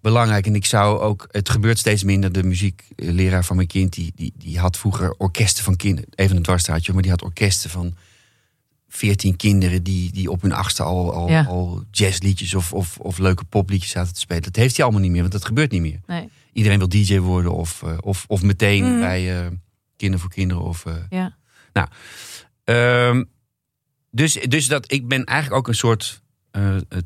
[0.00, 0.46] belangrijk.
[0.46, 2.32] En ik zou ook, het gebeurt steeds minder.
[2.32, 6.10] De muziekleraar van mijn kind, die, die, die had vroeger orkesten van kinderen.
[6.14, 7.94] Even een dwarsstraatje, maar die had orkesten van
[8.88, 11.44] veertien kinderen die, die op hun achtste al, al, Ja.
[11.44, 14.42] al jazzliedjes of, of, of leuke popliedjes zaten te spelen.
[14.42, 16.00] Dat heeft hij allemaal niet meer, want dat gebeurt niet meer.
[16.06, 16.28] Nee.
[16.52, 19.00] Iedereen wil DJ worden of, eh, of, of meteen Mhm.
[19.00, 19.46] bij eh
[19.96, 20.62] Kinderen voor Kinderen.
[20.62, 21.88] Of, eh, Ja.
[22.64, 23.24] Ehm,
[24.10, 26.22] dus, dus dat, ik ben eigenlijk ook een soort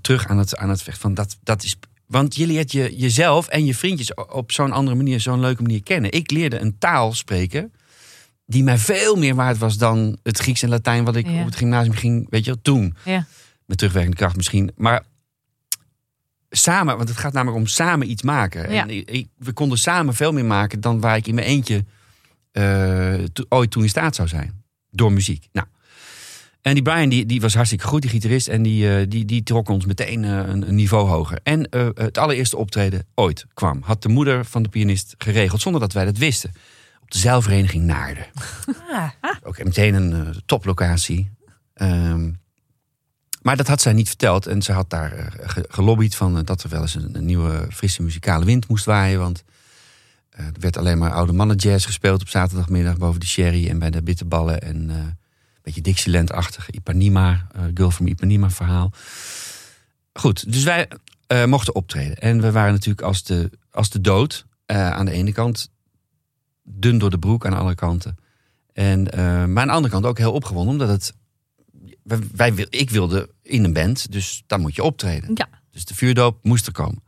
[0.01, 3.49] terug aan het, aan het vechten van dat, dat is Want je leert je, jezelf
[3.49, 6.13] en je vriendjes op zo'n andere manier, zo'n leuke manier kennen.
[6.13, 7.73] Ik leerde een taal spreken
[8.47, 11.41] die mij veel meer waard was dan het Grieks en Latijn wat ik Ja.
[11.41, 12.95] op het gymnasium ging, weet je wel, toen.
[13.05, 13.27] Ja.
[13.67, 14.71] Met terugwerkende kracht misschien.
[14.77, 15.05] Maar
[16.51, 18.73] samen, want het gaat namelijk om samen iets maken.
[18.73, 18.83] Ja.
[18.83, 21.85] En ik, we konden samen veel meer maken dan waar ik in mijn eentje
[22.53, 24.63] eh, to- ooit toe in staat zou zijn.
[24.91, 25.49] Door muziek.
[25.53, 25.67] Nou.
[26.65, 28.49] En die Brian die, die was hartstikke goed, die gitarist.
[28.49, 31.39] En die, eh, die, die trok ons meteen eh, een, een niveau hoger.
[31.43, 33.83] En eh, het allereerste optreden ooit kwam.
[33.83, 36.51] Had de moeder van de pianist geregeld, zonder dat wij dat wisten.
[37.03, 38.27] Op de zeilvereniging Naarden.
[38.91, 39.09] Ah,
[39.43, 41.31] Ook meteen een toplocatie.
[41.75, 42.31] Ehm,
[43.43, 44.47] maar dat had zij niet verteld.
[44.47, 48.03] En ze had daar ge- gelobbyd van dat er wel eens een, een nieuwe frisse
[48.03, 49.19] muzikale wind moest waaien.
[49.19, 49.45] Want
[50.31, 53.91] er werd alleen maar oude mannen jazz gespeeld op zaterdagmiddag boven de sherry en bij
[53.91, 54.61] de bitterballen.
[54.63, 54.91] En
[55.65, 58.93] beetje Dixieland-achtig Ipanema, eh, Girl from Ipanema verhaal.
[60.13, 60.89] Goed, dus wij
[61.27, 62.17] eh, mochten optreden.
[62.17, 65.71] En we waren natuurlijk als de, als de dood eh, aan de ene kant.
[66.63, 68.17] Dun door de broek aan de andere kanten.
[68.73, 69.03] En,
[69.53, 71.13] maar aan de andere kant ook heel opgewonden, omdat het.
[72.33, 75.31] Wij, ik wilde in een band, dus dan moet je optreden.
[75.35, 75.49] Ja.
[75.71, 77.03] Dus de vuurdoop moest er komen.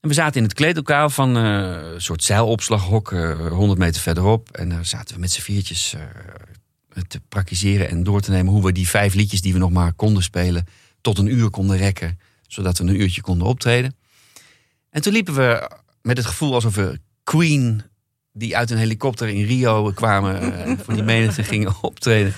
[0.00, 4.50] En we zaten in het kleedlokaal van een soort zeilopslaghok, eh 100 meter verderop.
[4.50, 5.94] En daar zaten we met z'n viertjes
[7.06, 9.92] te praktiseren en door te nemen hoe we die vijf liedjes die we nog maar
[9.92, 10.66] konden spelen,
[11.00, 13.96] tot een uur konden rekken, zodat we een uurtje konden optreden.
[14.90, 15.70] En toen liepen we
[16.02, 17.82] met het gevoel alsof we Queen,
[18.32, 22.34] die uit een helikopter in Rio kwamen, eh, voor die menigte gingen optreden,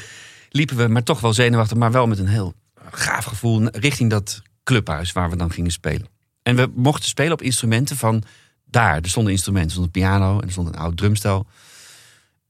[0.48, 2.54] liepen we, maar toch wel zenuwachtig, maar wel met een heel
[2.90, 6.08] gaaf gevoel richting dat clubhuis waar we dan gingen spelen.
[6.42, 8.22] En we mochten spelen op instrumenten van
[8.64, 8.96] daar.
[8.96, 11.46] Er stonden instrumenten, er stond een piano en er stond een oud drumstel.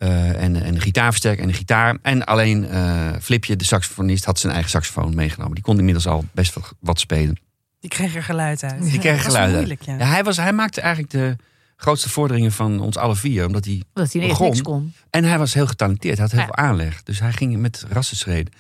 [0.01, 1.99] Eh, en, en een gitaarversterker en een gitaar.
[2.03, 5.55] En alleen eh, Flipje, de saxofonist, had zijn eigen saxofoon meegenomen.
[5.55, 7.39] Die kon inmiddels al best wel wat spelen.
[7.81, 8.83] die kreeg er geluid uit.
[8.83, 9.55] Die kreeg geluid uit.
[9.55, 9.97] moeilijk, ja.
[9.99, 11.37] Ja, hij, was, hij maakte eigenlijk de
[11.77, 13.47] grootste vorderingen van ons alle vier.
[13.47, 14.47] Omdat hij, Dat hij Begon.
[14.47, 14.93] niks kon.
[15.11, 16.47] en hij was heel getalenteerd, hij had heel Ja.
[16.55, 17.03] veel aanleg.
[17.03, 18.53] Dus hij ging met rassenschreden.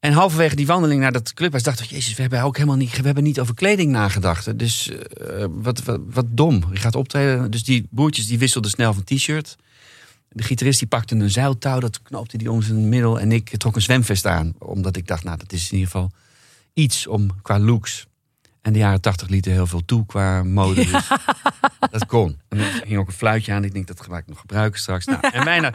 [0.00, 1.90] En halverwege die wandeling naar dat clubhuis dacht ik...
[1.90, 4.58] Jezus, we hebben ook helemaal niet, we hebben niet over kleding nagedacht.
[4.58, 6.64] Dus eh, wat, wat, wat dom.
[6.72, 7.50] Je gaat optreden.
[7.50, 9.56] Dus die broertjes die wisselden snel van t-shirt.
[10.32, 13.20] De gitarist die pakte een zeiltouw, dat knoopte hij om zijn middel.
[13.20, 14.54] En ik trok een zwemvest aan.
[14.58, 16.10] Omdat ik dacht, nou, dat is in ieder geval
[16.74, 18.06] iets om qua looks.
[18.62, 20.84] En de jaren tachtig lieten heel veel toe qua mode.
[20.84, 21.08] Dus
[21.90, 22.40] dat kon.
[22.48, 23.64] En er ging ook een fluitje aan.
[23.64, 25.04] Ik denk, dat ga ik nog gebruiken straks.
[25.04, 25.72] Nou, en, bijna,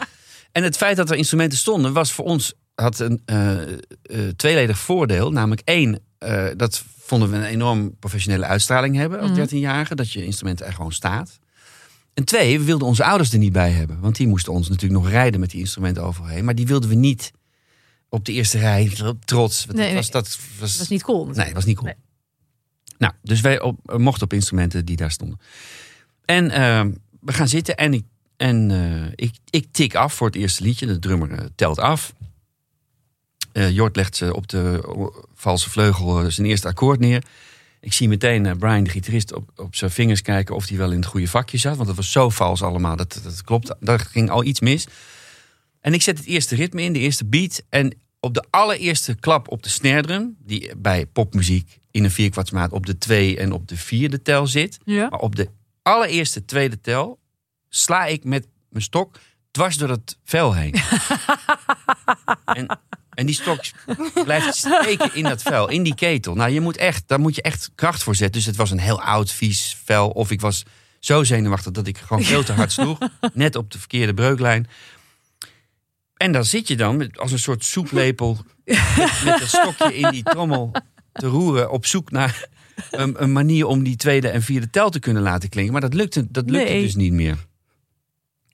[0.51, 3.77] en het feit dat er instrumenten stonden, was voor ons had een eh, eh,
[4.35, 5.31] tweeledig voordeel.
[5.31, 9.39] Namelijk één, eh, dat vonden we een enorm professionele uitstraling hebben als Mhm.
[9.39, 9.95] 13-jarige.
[9.95, 11.39] Dat je instrument er gewoon staat.
[12.17, 13.99] En twee, we wilden onze ouders er niet bij hebben.
[13.99, 16.45] Want die moesten ons natuurlijk nog rijden met die instrumenten overheen.
[16.45, 17.31] Maar die wilden we niet
[18.09, 18.91] op de eerste rij
[19.25, 19.65] trots.
[19.65, 20.21] Nee, dat was, nee.
[20.59, 21.25] dat was, niet cool.
[21.25, 21.87] Nee, dat was niet cool.
[21.87, 21.95] Nee.
[22.97, 25.39] Nou, dus wij op, mochten op instrumenten die daar stonden.
[26.25, 26.85] En eh,
[27.19, 28.03] we gaan zitten en, ik,
[28.37, 30.85] en eh, ik, ik tik af voor het eerste liedje.
[30.85, 32.13] De drummer eh, telt af.
[33.51, 34.93] Eh Jort legt eh, op de
[35.35, 37.23] valse vleugel zijn eerste akkoord neer.
[37.79, 40.91] Ik zie meteen eh, Brian, de gitarist, op, op zijn vingers kijken of hij wel
[40.91, 41.75] in het goede vakje zat.
[41.75, 42.95] Want het was zo vals allemaal.
[42.95, 43.75] Dat, dat klopt.
[43.79, 44.87] Daar ging al iets mis.
[45.81, 47.63] En ik zet het eerste ritme in, de eerste beat.
[47.69, 52.71] En op de allereerste klap op de snare drum, die bij popmuziek in een vierkwartsmaat
[52.71, 54.77] op de twee en op de vierde tel zit.
[54.85, 55.09] Ja.
[55.09, 55.49] Maar op de
[55.81, 57.19] allereerste tweede tel
[57.69, 59.19] sla ik met mijn stok
[59.51, 60.75] dwars door het vel heen.
[62.45, 62.79] en,
[63.17, 63.59] en die stok
[64.23, 66.35] blijft steken in dat vel, in die ketel.
[66.35, 68.37] Nou, je moet echt, daar moet je echt kracht voor zetten.
[68.37, 70.09] Dus het was een heel oud, vies vel.
[70.09, 70.63] Of ik was
[70.99, 72.97] zo zenuwachtig dat ik gewoon veel te hard sloeg.
[73.33, 74.67] Net op de verkeerde breuklijn.
[76.17, 80.23] En dan zit je dan als een soort soeplepel met, met een stokje in die
[80.23, 80.71] trommel
[81.13, 82.47] te roeren op zoek naar
[82.91, 85.71] een, een manier om die tweede en vierde tel te kunnen laten klinken.
[85.73, 86.81] Maar dat lukte, dat lukte Nee.
[86.81, 87.37] dus niet meer.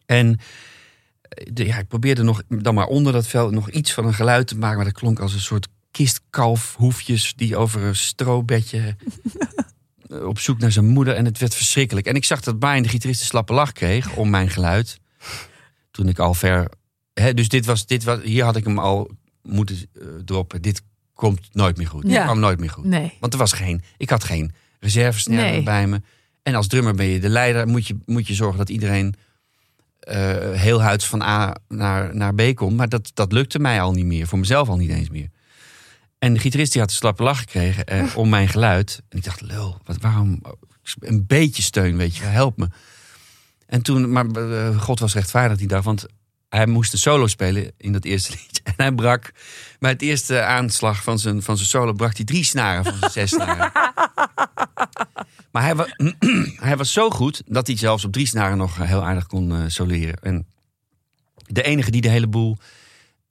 [0.05, 0.39] En
[1.53, 4.47] de, ja, ik probeerde nog dan maar onder dat vel nog iets van een geluid
[4.47, 4.75] te maken.
[4.75, 8.95] Maar dat klonk als een soort kistkalfhoefjes die over een strobedje
[10.09, 11.15] eh, op zoek naar zijn moeder.
[11.15, 12.05] En het werd verschrikkelijk.
[12.07, 14.99] En ik zag dat Brian, de gitarist, een slappe lach kreeg om mijn geluid.
[15.91, 16.67] Toen ik al ver...
[17.13, 19.09] Hè, dus dit was, dit was, hier had ik hem al
[19.41, 20.61] moeten eh, droppen.
[20.61, 20.81] Dit
[21.13, 22.01] komt nooit meer goed.
[22.01, 22.23] Dit Ja.
[22.23, 22.85] kwam nooit meer goed.
[22.85, 23.13] Nee.
[23.19, 25.63] Want er was geen, ik had geen reservesnare Nee.
[25.63, 26.01] bij me.
[26.43, 27.67] En als drummer ben je de leider.
[27.67, 29.13] Moet je, moet je zorgen dat iedereen
[30.03, 32.77] eh, heel huids van A naar, naar B komt.
[32.77, 34.27] Maar dat, dat lukte mij al niet meer.
[34.27, 35.29] Voor mezelf al niet eens meer.
[36.19, 39.01] En de gitarist die had een slappe lach gekregen eh, om mijn geluid.
[39.09, 40.41] En ik dacht, lul, wat, waarom?
[40.99, 42.67] Een beetje steun, weet je, help me.
[43.65, 45.83] En toen, maar eh, God was rechtvaardig die dag.
[45.83, 46.05] Want
[46.49, 48.63] hij moest een solo spelen in dat eerste liedje.
[48.63, 49.31] En hij brak
[49.79, 51.93] bij het eerste aanslag van zijn, van zijn solo...
[51.93, 53.71] brak hij drie snaren van zijn zes snaren.
[55.53, 55.87] Maar hij, wa-
[56.67, 59.63] hij was zo goed dat hij zelfs op drie snaren nog heel aardig kon eh,
[59.67, 60.15] soleren.
[60.21, 60.45] En
[61.47, 62.57] de enige die de hele boel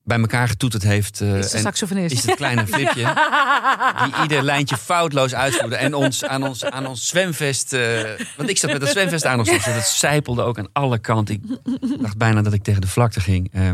[0.05, 1.21] bij elkaar getoeterd heeft...
[1.21, 2.15] eh, Is de saxofonist.
[2.15, 3.05] is het kleine flipje.
[4.05, 5.77] Die ieder lijntje foutloos uitvoerde.
[5.77, 7.73] En ons aan ons, aan ons zwemvest.
[7.73, 8.03] eh,
[8.37, 9.49] want ik zat met dat zwemvest aan ons.
[9.51, 11.35] Dus dat zijpelde ook aan alle kanten.
[11.35, 13.49] Ik dacht bijna dat ik tegen de vlakte ging.
[13.53, 13.71] Eh,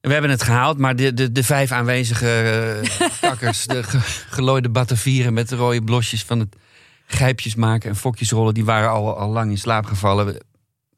[0.00, 3.98] we hebben het gehaald, maar de, de, de vijf aanwezige eh, kakkers, de ge,
[4.30, 6.56] gelooide batavieren met de rode blosjes van het
[7.06, 10.26] grijpjes maken en fokjes rollen, die waren al, al lang in slaap gevallen.
[10.26, 10.42] Het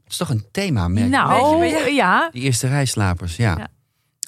[0.08, 2.28] is toch een thema, merk nou, je, ja.
[2.32, 3.54] Die eerste rijslapers, ja.
[3.58, 3.68] Ja.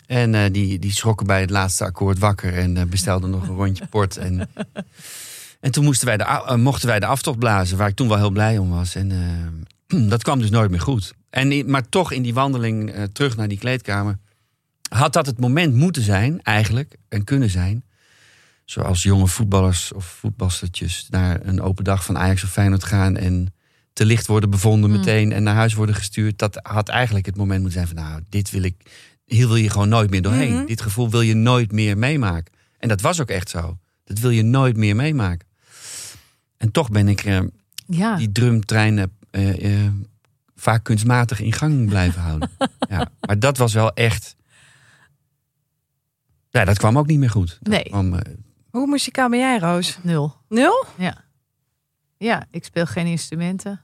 [0.09, 3.57] En eh, die, die schrokken bij het laatste akkoord wakker en eh, bestelden nog een
[3.65, 4.17] rondje port.
[4.17, 4.49] En,
[5.61, 8.17] en toen moesten wij de, eh, mochten wij de aftocht blazen, waar ik toen wel
[8.17, 8.95] heel blij om was.
[8.95, 9.13] En
[10.09, 11.15] dat kwam dus nooit meer goed.
[11.31, 14.19] En, maar toch in die wandeling terug naar die kleedkamer
[14.89, 17.85] had dat het moment moeten zijn, eigenlijk, en kunnen zijn.
[18.71, 23.55] Zoals jonge voetballers of voetbalstertjes naar een open dag van Ajax of Feyenoord gaan en
[23.93, 24.97] te licht worden bevonden Mm.
[24.97, 26.39] meteen en naar huis worden gestuurd.
[26.39, 28.75] Dat had eigenlijk het moment moeten zijn van nou, dit wil ik,
[29.25, 30.55] hier wil je gewoon nooit meer doorheen.
[30.55, 30.67] Mhm.
[30.67, 32.53] Dit gevoel wil je nooit meer meemaken.
[32.79, 33.79] En dat was ook echt zo.
[34.05, 35.47] Dat wil je nooit meer meemaken.
[36.57, 37.41] En toch ben ik eh,
[37.87, 38.17] ja.
[38.17, 39.93] die drumtrein eh, eh,
[40.57, 42.51] vaak kunstmatig in gang blijven houden.
[42.91, 44.37] ja, maar dat was wel echt.
[46.51, 47.59] Ja, dat kwam ook niet meer goed.
[47.61, 47.83] Dat Nee.
[47.83, 48.19] kwam,
[48.79, 49.99] Hoe muzikaal ben jij, Roos?
[50.03, 50.35] Nul.
[50.49, 50.85] Nul?
[52.19, 53.83] Ja, ik speel geen instrumenten.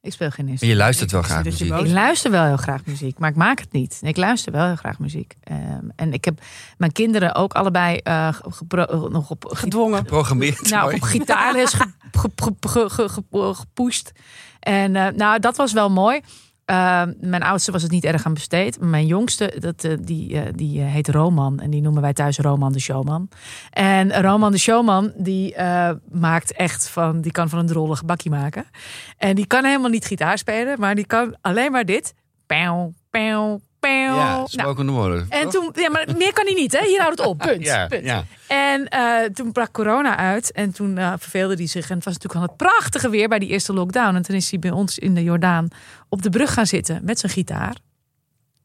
[0.00, 0.68] Ik speel geen maar instrumenten.
[0.68, 1.72] je luistert wel graag je muziek.
[1.88, 3.98] Ik luister wel heel graag muziek, maar ik maak het niet.
[4.02, 5.34] Ik luister wel heel graag muziek.
[5.40, 6.40] Ehm, en ik heb
[6.76, 9.98] mijn kinderen ook allebei eh, gepro- eh, nog op, Gedwongen.
[9.98, 10.70] Geprogrammeerd.
[10.70, 10.94] nou, mooi.
[10.94, 14.12] op gitaarles ge, ge, ge, ge- ge- ge- gepusht.
[14.60, 16.20] En eh, nou, dat was wel mooi.
[16.64, 18.80] Ehm, mijn oudste was het niet erg aan besteed.
[18.80, 21.60] Maar Mijn jongste, dat, eh, die, eh, die eh, heet Roman.
[21.60, 23.28] En die noemen wij thuis Roman de Showman.
[23.70, 27.20] En Roman de Showman, die eh, maakt echt van...
[27.20, 28.64] Die kan van een drollig bakje maken.
[29.18, 30.80] En die kan helemaal niet gitaar spelen.
[30.80, 32.14] Maar die kan alleen maar dit.
[32.46, 33.90] Pauw, pauw, pauw.
[33.90, 35.26] Ja, Nou, spoken woorden.
[35.28, 35.52] en toch?
[35.72, 36.86] toen, ja, maar meer kan hij niet, hè?
[36.86, 37.38] Hier houdt het op.
[37.48, 37.64] Punt.
[37.64, 38.04] Ja, punt.
[38.04, 38.24] ja.
[38.48, 41.90] En eh, toen brak corona uit en toen eh, verveelde hij zich.
[41.90, 44.14] En het was natuurlijk al het prachtige weer bij die eerste lockdown.
[44.14, 45.68] En toen is hij bij ons in de Jordaan
[46.14, 47.76] op de brug gaan zitten met zijn gitaar.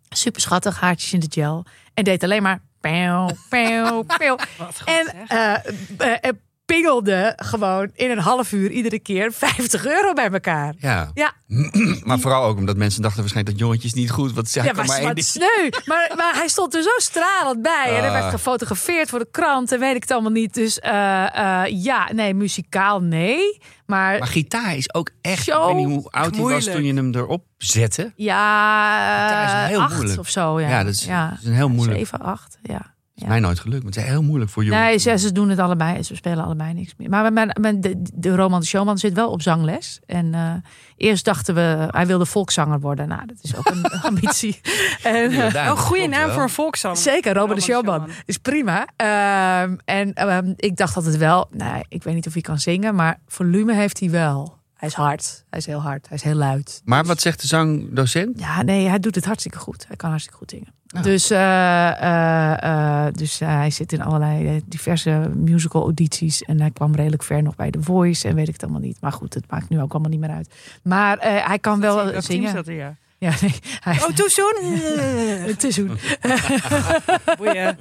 [0.09, 1.65] Super schattig, haartjes in de gel.
[1.93, 2.61] En deed alleen maar.
[2.81, 4.37] Pew, pew, pew.
[4.85, 6.41] En
[6.75, 10.73] pingelde gewoon in een half uur iedere keer 50 euro bij elkaar.
[10.79, 11.11] Ja.
[11.13, 11.33] Ja,
[12.07, 14.49] maar vooral ook omdat mensen dachten waarschijnlijk dat jongetje is niet goed.
[14.49, 15.69] Zij ja, maar maar wat sneu.
[15.85, 17.85] Maar, maar hij stond er zo stralend bij.
[17.87, 18.19] En hij Ah.
[18.19, 20.53] werd gefotografeerd voor de krant en weet ik het allemaal niet.
[20.53, 23.61] Dus eh, eh, ja, nee, muzikaal nee.
[23.85, 25.47] Maar, Maar gitaar is ook echt.
[25.47, 28.11] Ik weet niet hoe oud hij was toen je hem erop zette.
[28.15, 30.19] ja, Gitaar is heel acht moeilijk.
[30.19, 30.59] of zo.
[30.59, 31.07] Ja, Ja, dat is, is
[31.45, 31.97] een heel moeilijk.
[31.99, 32.93] Zeven, acht, ja.
[33.21, 33.83] Is mij nooit gelukt.
[33.83, 34.83] Maar het is heel moeilijk voor jongens.
[34.83, 36.03] Nee, ze, ze doen het allebei.
[36.03, 37.09] Ze spelen allebei niks meer.
[37.09, 39.99] Maar mijn, mijn, de, de Roman de Showman zit wel op zangles.
[40.05, 40.53] En eh,
[40.97, 43.07] eerst dachten we, hij wilde volkszanger worden.
[43.07, 44.59] Nou, dat is ook een ambitie.
[45.03, 46.33] En, eh, Een goede naam wel.
[46.33, 46.97] voor een volkszanger.
[46.97, 48.07] Zeker, Robert de Roman de Showman.
[48.07, 48.23] Showman.
[48.25, 48.87] Is prima.
[48.95, 52.95] Ehm, en ehm, ik dacht altijd wel, nou, ik weet niet of hij kan zingen,
[52.95, 54.57] maar volume heeft hij wel.
[54.73, 55.45] Hij is hard.
[55.49, 56.07] Hij is heel hard.
[56.07, 56.81] Hij is heel luid.
[56.85, 58.39] Maar wat zegt de zangdocent?
[58.39, 59.87] Ja, nee, hij doet het hartstikke goed.
[59.87, 60.73] Hij kan hartstikke goed zingen.
[61.01, 66.43] Dus, eh, eh, eh, dus hij zit in allerlei diverse musical audities.
[66.43, 68.27] En hij kwam redelijk ver nog bij The Voice.
[68.27, 68.97] En weet ik het allemaal niet.
[69.01, 70.49] Maar goed, het maakt nu ook allemaal niet meer uit.
[70.83, 72.51] Maar eh, hij kan wel team zingen.
[72.51, 72.95] zat er, ja.
[73.17, 74.07] Ja, nee, hij, Oh,
[75.47, 75.89] het hoe.
[77.37, 77.77] Boeien.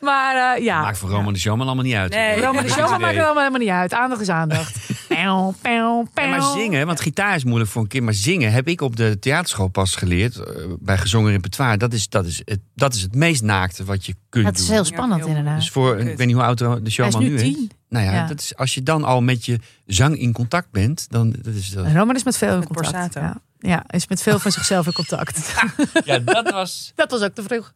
[0.00, 0.80] Maar ja.
[0.80, 2.12] Maakt voor Roman de Showman allemaal niet uit.
[2.12, 2.40] Nee.
[2.40, 3.92] Roman de Showman maakt er allemaal helemaal niet uit.
[3.92, 4.76] Aandacht is aandacht.
[5.16, 6.24] Pew, pew, pew.
[6.24, 8.04] Ja, maar zingen, want gitaar is moeilijk voor een kind.
[8.04, 10.36] Maar zingen heb ik op de theaterschool pas geleerd.
[10.36, 11.76] eh, bij gezongen repertoire.
[11.76, 14.64] Dat is, dat, is het, dat is het meest naakte wat je kunt Het is
[14.64, 14.74] doen.
[14.74, 15.60] heel spannend Ja, heel inderdaad.
[15.60, 17.56] Dus voor, ik weet niet hoe oud de Hij is showman nu nu is.
[17.88, 18.26] Nou ja, Ja.
[18.26, 21.70] Dat is, als je dan al met je zang in contact bent, dan dat is
[21.70, 21.86] dat.
[21.86, 22.92] Roman is met veel in contact.
[22.92, 23.20] Borsato.
[23.20, 23.40] Ja.
[23.58, 25.52] ja, is met veel van zichzelf in contact.
[26.04, 26.92] Ja, dat was.
[26.94, 27.72] Dat was ook te vroeg.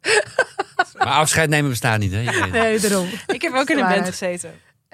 [0.99, 2.23] Maar afscheid nemen bestaat niet, hè?
[2.51, 3.07] Nee, daarom.
[3.27, 4.51] Ik heb ook in een band gezeten.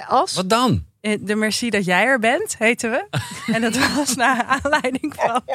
[0.09, 0.35] Als?
[0.35, 0.85] Wat dan?
[1.01, 3.07] Eh, De Merci dat jij er bent, heten we.
[3.55, 5.43] En dat was naar aanleiding van...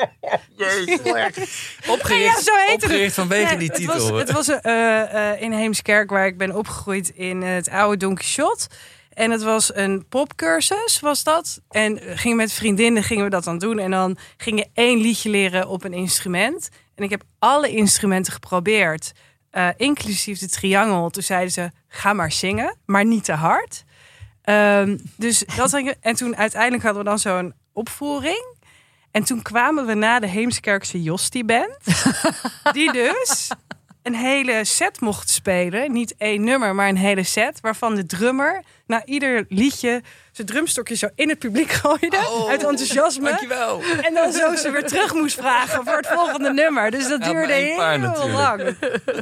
[1.87, 2.83] Opgericht, Ja, zo heet het.
[2.83, 4.09] opgericht vanwege die het titel.
[4.11, 8.15] was, het was eh, eh, in Heemskerk, waar ik ben opgegroeid in het oude Don
[8.15, 8.67] Quixote.
[9.09, 11.61] En het was een popcursus, was dat.
[11.69, 13.79] En gingen met vriendinnen gingen we dat dan doen.
[13.79, 16.69] En dan ging je één liedje leren op een instrument.
[16.95, 19.11] En ik heb alle instrumenten geprobeerd.
[19.77, 21.09] inclusief de triangel.
[21.09, 23.83] Toen zeiden ze, ga maar zingen, maar niet te hard.
[24.45, 28.53] Ehm, dus dat en toen uiteindelijk hadden we dan zo'n opvoering.
[29.11, 31.77] En toen kwamen we na de Heemskerkse Josti Band.
[32.73, 33.49] die dus
[34.03, 35.91] een hele set mocht spelen.
[35.91, 37.59] Niet één nummer, maar een hele set.
[37.61, 42.17] Waarvan de drummer na ieder liedje zijn drumstokje zo in het publiek gooide.
[42.17, 43.29] Oh, uit enthousiasme.
[43.29, 43.81] Dankjewel.
[44.01, 46.91] En dan zo ze weer terug moest vragen voor het volgende nummer.
[46.91, 48.75] Dus dat Ja, duurde paar heel lang.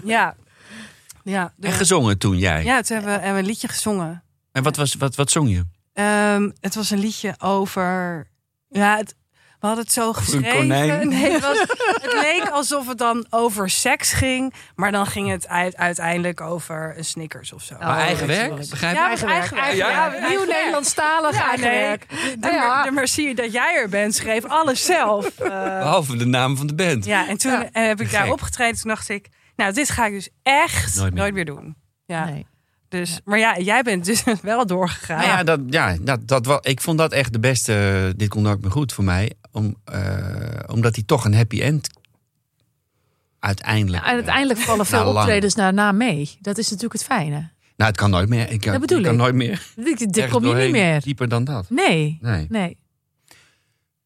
[0.03, 0.35] Ja.
[1.23, 2.63] Ja, En gezongen toen jij.
[2.63, 4.22] ja, toen hebben we, hebben we een liedje gezongen.
[4.53, 5.63] En wat, was, wat, wat zong je?
[5.93, 8.27] Ehm, het was een liedje over.
[8.69, 9.15] Ja, het,
[9.59, 10.51] we hadden het zo een geschreven.
[10.51, 11.07] konijn?
[11.09, 11.59] Nee, het, was,
[12.01, 14.53] het leek alsof het dan over seks ging.
[14.75, 17.75] Maar dan ging het uit- uiteindelijk over een Snickers of zo.
[17.79, 18.55] maar eigen werk?
[18.69, 19.65] Begrijp Ja, eigen Eigen werk.
[19.79, 20.27] Eigen Ja.
[20.29, 20.45] Nieuw.
[20.45, 21.79] Nederlandstalig Ja, eigen nee.
[21.79, 22.05] werk.
[22.39, 22.83] De, Ja.
[22.83, 25.25] de merci dat jij er bent, schreef alles zelf.
[25.39, 27.05] Eh, Behalve de naam van de band.
[27.05, 27.69] ja, en toen Ja.
[27.71, 28.79] heb ik daar opgetreden.
[28.79, 31.45] Toen dacht ik, nou, dit ga ik dus echt Nooit nooit meer.
[31.45, 31.75] meer, doen.
[32.05, 32.45] Ja, Nee.
[32.93, 35.17] Dus, maar ja, jij bent dus wel doorgegaan.
[35.17, 38.13] Nou ja, dat, ja dat, dat, wa- ik vond dat echt de beste.
[38.17, 39.31] Dit kon ook me goed voor mij.
[39.51, 41.89] Om, eh, omdat hij toch een happy end
[43.39, 44.03] uiteindelijk.
[44.03, 45.17] En uiteindelijk vallen Na veel lang.
[45.17, 46.37] optredens daarna mee.
[46.41, 47.51] Dat is natuurlijk het fijne.
[47.77, 48.51] Nou, het kan nooit meer.
[48.51, 49.67] Ik, Dat bedoel ik kan nooit meer.
[50.09, 51.01] Dit, kom je niet meer.
[51.01, 51.69] Dieper dan dat.
[51.69, 52.45] Nee, Nee.
[52.49, 52.77] nee.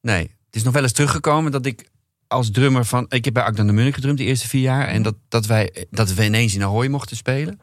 [0.01, 0.21] Nee.
[0.21, 1.89] Het is nog wel eens teruggekomen dat ik
[2.27, 3.05] als drummer van.
[3.09, 4.87] Ik heb bij Akdan de Munnik gedrumd de eerste vier jaar.
[4.87, 7.59] En dat, dat, wij, dat we ineens in Ahoy mochten spelen.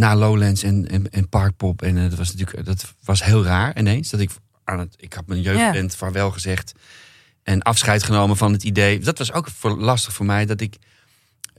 [0.00, 1.82] Na Lowlands en, en, en Parkpop.
[1.82, 4.10] En eh, dat was natuurlijk dat was heel raar ineens.
[4.10, 4.30] Dat ik
[4.64, 4.94] aan het.
[4.98, 6.72] Ik had mijn jeugdband vaarwel gezegd.
[7.42, 8.98] En afscheid genomen van het idee.
[8.98, 10.46] Dat was ook voor, lastig voor mij.
[10.46, 10.76] Dat ik.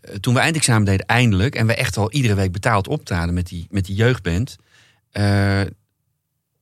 [0.01, 1.55] eh, Toen we eindexamen deden, eindelijk.
[1.55, 4.55] En we echt al iedere week betaald optraden met die, met die jeugdband.
[5.11, 5.61] eh,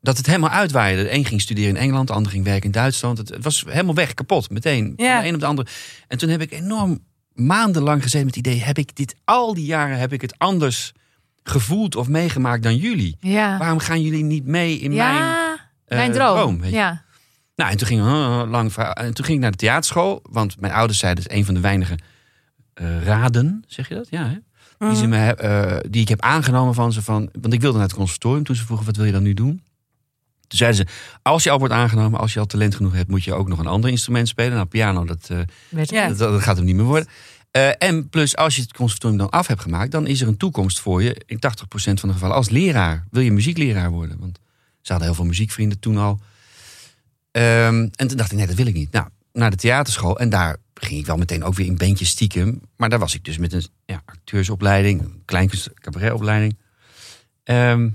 [0.01, 1.03] dat het helemaal uitwaaide.
[1.03, 3.17] De een ging studeren in Engeland, de ander ging werken in Duitsland.
[3.17, 4.93] Het, was helemaal weg, kapot, meteen.
[4.95, 5.67] Van de een op de andere.
[6.07, 6.99] En toen heb ik enorm
[7.33, 8.61] maandenlang gezeten met het idee...
[8.63, 10.91] heb ik dit al die jaren heb ik het anders
[11.43, 13.17] gevoeld of meegemaakt dan jullie?
[13.19, 15.35] Ja, Waarom gaan jullie niet mee in mijn,
[15.85, 16.59] eh, mijn droom.
[16.61, 16.75] weet je?
[16.77, 17.03] ja.
[17.55, 20.19] Nou, en toen ging, uh, lang, en toen ging ik naar de theaterschool.
[20.29, 21.97] Want mijn ouders zeiden, dat is een van de weinige
[22.73, 24.07] eh, raden, zeg je dat?
[24.09, 24.37] Ja, hè?
[24.87, 27.29] Die, ze me, eh, die ik heb aangenomen van ze van...
[27.41, 28.43] Want ik wilde naar het conservatorium.
[28.43, 29.61] Toen ze vroegen, wat wil je dan nu doen?
[30.47, 33.09] Toen zeiden ze, als je al wordt aangenomen, als je al talent genoeg hebt...
[33.09, 34.53] moet je ook nog een ander instrument spelen.
[34.53, 36.07] Nou, piano, dat, eh, Ja.
[36.07, 37.07] dat, dat gaat hem niet meer worden.
[37.51, 39.91] Eh, en plus, als je het conservatorium dan af hebt gemaakt...
[39.91, 41.39] dan is er een toekomst voor je, in 80%
[41.71, 43.05] van de gevallen, als leraar.
[43.11, 44.19] Wil je muziekleraar worden?
[44.19, 44.39] Want
[44.81, 46.19] ze hadden heel veel muziekvrienden toen al.
[47.31, 48.91] Ehm, en toen dacht ik, nee, dat wil ik niet.
[48.91, 50.19] Nou, naar de theaterschool.
[50.19, 52.61] En daar ging ik wel meteen ook weer in bandjes stiekem.
[52.75, 56.57] Maar daar was ik dus met een ja, acteursopleiding, een kleinkunst cabaretopleiding.
[57.43, 57.89] Ehm,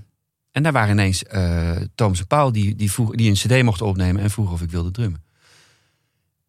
[0.51, 3.87] en daar waren ineens eh Thomas en Paul die, die, vroeg, die een cd mochten
[3.87, 5.23] opnemen en vroegen of ik wilde drummen.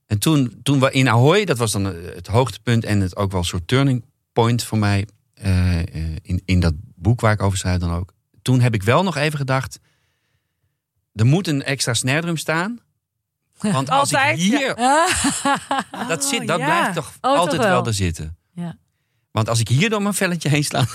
[0.08, 3.32] En toen, toen we in Ahoy, dat was dan eh, het hoogtepunt en het ook
[3.32, 4.04] wel een soort turning
[4.34, 5.86] point voor mij eh, eh,
[6.22, 8.14] in, in dat boek waar ik over schrijf dan ook.
[8.42, 9.80] Toen heb ik wel nog even gedacht,
[11.14, 12.80] er moet een extra snare drum staan.
[13.60, 14.76] Want als Altijd, ik hier,
[16.08, 16.66] dat, Oh, zit, dat ja.
[16.66, 17.70] blijft toch toch altijd wel.
[17.70, 17.86] wel.
[17.86, 18.38] er zitten.
[18.54, 18.78] Ja.
[19.32, 20.86] Want als ik hier door mijn velletje heen sla,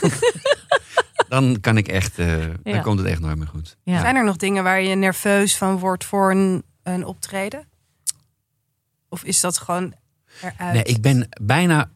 [1.28, 2.52] dan kan ik echt, eh, Ja.
[2.62, 3.76] dan komt het echt nooit meer goed.
[3.82, 4.00] Ja.
[4.00, 7.68] Zijn er nog dingen waar je nerveus van wordt voor een, een optreden?
[9.10, 9.94] Of is dat gewoon
[10.40, 10.72] eruit?
[10.72, 11.90] Nee, ik ben bijna.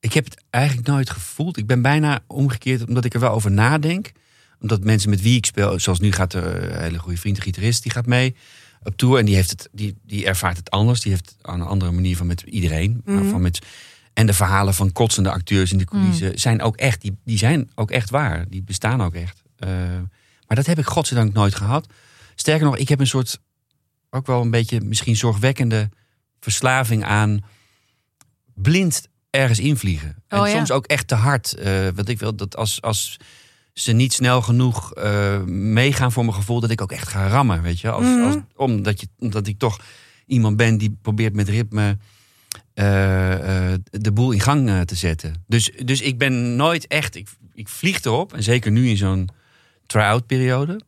[0.00, 1.56] Ik heb het eigenlijk nooit gevoeld.
[1.56, 4.12] Ik ben bijna omgekeerd omdat ik er wel over nadenk.
[4.60, 7.42] Omdat mensen met wie ik speel, zoals nu gaat er een hele goede vriend, de
[7.42, 8.36] gitarist, die gaat mee
[8.82, 9.18] op tour.
[9.18, 11.00] En die, heeft het, die, die ervaart het anders.
[11.00, 13.00] Die heeft aan een andere manier van met iedereen.
[13.04, 13.28] Mhm.
[13.28, 13.66] van met,
[14.12, 17.70] en de verhalen van kotsende acteurs in de coulissen zijn ook echt, die, die zijn
[17.74, 18.48] ook echt waar.
[18.48, 19.42] Die bestaan ook echt.
[19.56, 19.68] Eh,
[20.46, 21.86] maar dat heb ik godzijdank nooit gehad.
[22.34, 23.40] Sterker nog, ik heb een soort,
[24.10, 25.88] ook wel een beetje misschien zorgwekkende
[26.40, 27.44] verslaving aan
[28.54, 30.16] blind ergens invliegen.
[30.28, 30.52] En Oh, ja.
[30.52, 31.54] soms ook echt te hard.
[31.54, 33.16] eh want ik wil dat als, als
[33.72, 37.62] ze niet snel genoeg eh, meegaan voor mijn gevoel, dat ik ook echt ga rammen.
[37.62, 38.22] Weet je, als, Mhm.
[38.22, 39.80] als, omdat, je, omdat ik toch
[40.26, 41.98] iemand ben die probeert met ritme
[42.74, 42.84] eh,
[43.90, 45.44] de boel in gang te zetten.
[45.46, 48.32] Dus, dus ik ben nooit echt, ik, ik vlieg erop.
[48.32, 49.28] En zeker nu in zo'n
[49.86, 50.80] try-out periode.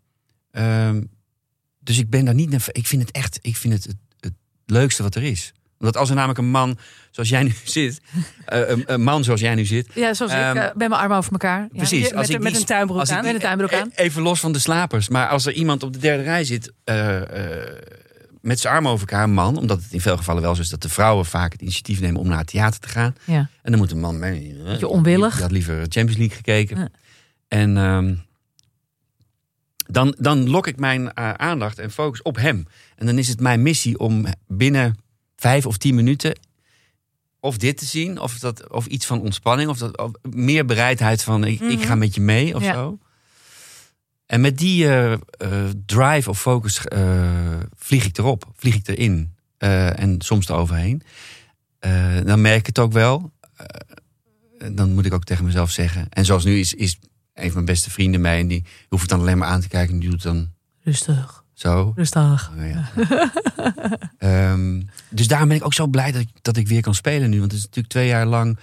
[1.81, 2.65] Ehm, dus ik ben daar niet naar.
[2.73, 4.33] Ik vind het echt, ik vind het, het het
[4.67, 5.53] leukste wat er is.
[5.79, 6.79] Omdat als er namelijk een man
[7.11, 8.01] zoals jij nu zit,
[8.47, 10.93] eh, een, een man zoals jij nu zit, Ja, zoals Ehm, ik, eh, met mijn
[11.01, 11.61] armen over elkaar.
[11.61, 11.69] Ja.
[11.77, 12.03] precies.
[12.03, 13.23] met, als ik met die- een tuinbroek als ik aan.
[13.23, 13.91] die- Met een tuinbroek aan.
[13.95, 15.09] Even los van de slapers.
[15.09, 17.21] Maar als er iemand op de derde rij zit eh,
[18.41, 20.69] met zijn armen over elkaar, een man, omdat het in veel gevallen wel zo is
[20.69, 23.15] dat de vrouwen vaak het initiatief nemen om naar het theater te gaan.
[23.25, 23.49] Ja.
[23.63, 24.57] En dan moet een man mee.
[24.65, 25.33] Beetje onwillig.
[25.33, 26.79] Die had liever Champions League gekeken.
[26.79, 26.89] Ja.
[27.49, 28.15] En ehm,
[29.93, 32.67] dan, dan lok ik mijn eh, aandacht en focus op hem.
[32.97, 34.97] En dan is het mijn missie om binnen
[35.37, 36.39] vijf of tien minuten
[37.41, 41.23] of dit te zien, of, dat, of iets van ontspanning, of, dat, of meer bereidheid
[41.23, 42.73] van ik, ik ga met je mee of Ja.
[42.73, 42.99] zo.
[44.27, 45.19] En met die eh, eh,
[45.87, 46.81] drive of focus
[47.77, 49.35] vlieg ik erop, vlieg ik erin.
[49.59, 51.03] En soms eroverheen.
[52.25, 53.33] Dan merk ik het ook wel.
[54.73, 56.07] Dan moet ik ook tegen mezelf zeggen.
[56.11, 56.99] En zoals nu is, is
[57.41, 58.39] een van mijn beste vrienden mij.
[58.41, 59.95] En die hoeft het dan alleen maar aan te kijken.
[59.95, 60.49] En die doet dan
[60.85, 61.93] Rustig, zo.
[61.97, 62.51] rustig.
[62.59, 62.91] Oh, ja.
[64.19, 67.31] Ehm, dus daarom ben ik ook zo blij dat ik, dat ik weer kan spelen
[67.31, 67.39] nu.
[67.39, 68.59] Want het is natuurlijk twee jaar lang.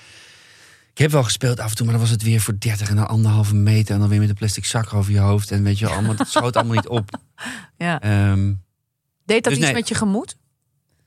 [0.92, 2.96] Ik heb wel gespeeld af en toe, maar dan was het weer voor 30 en
[2.96, 3.94] dan anderhalve meter.
[3.94, 5.52] En dan weer met een plastic zak over je hoofd.
[5.52, 7.10] En weet je, allemaal, dat schoot allemaal niet op.
[7.78, 8.02] Ja.
[8.02, 8.54] Ehm,
[9.26, 9.74] Deed dat Dus iets nee.
[9.74, 10.36] met je gemoed?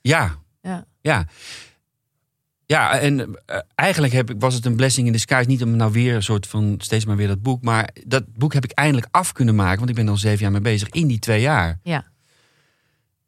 [0.00, 0.84] ja, Ja.
[1.00, 1.26] ja.
[2.70, 5.48] Ja, en eh, eigenlijk heb ik, was het een blessing in disguise.
[5.48, 7.62] Niet om nou weer een soort van steeds maar weer dat boek.
[7.62, 9.78] Maar dat boek heb ik eindelijk af kunnen maken.
[9.78, 11.78] Want ik ben al zeven jaar mee bezig in die twee jaar.
[11.82, 12.04] Ja.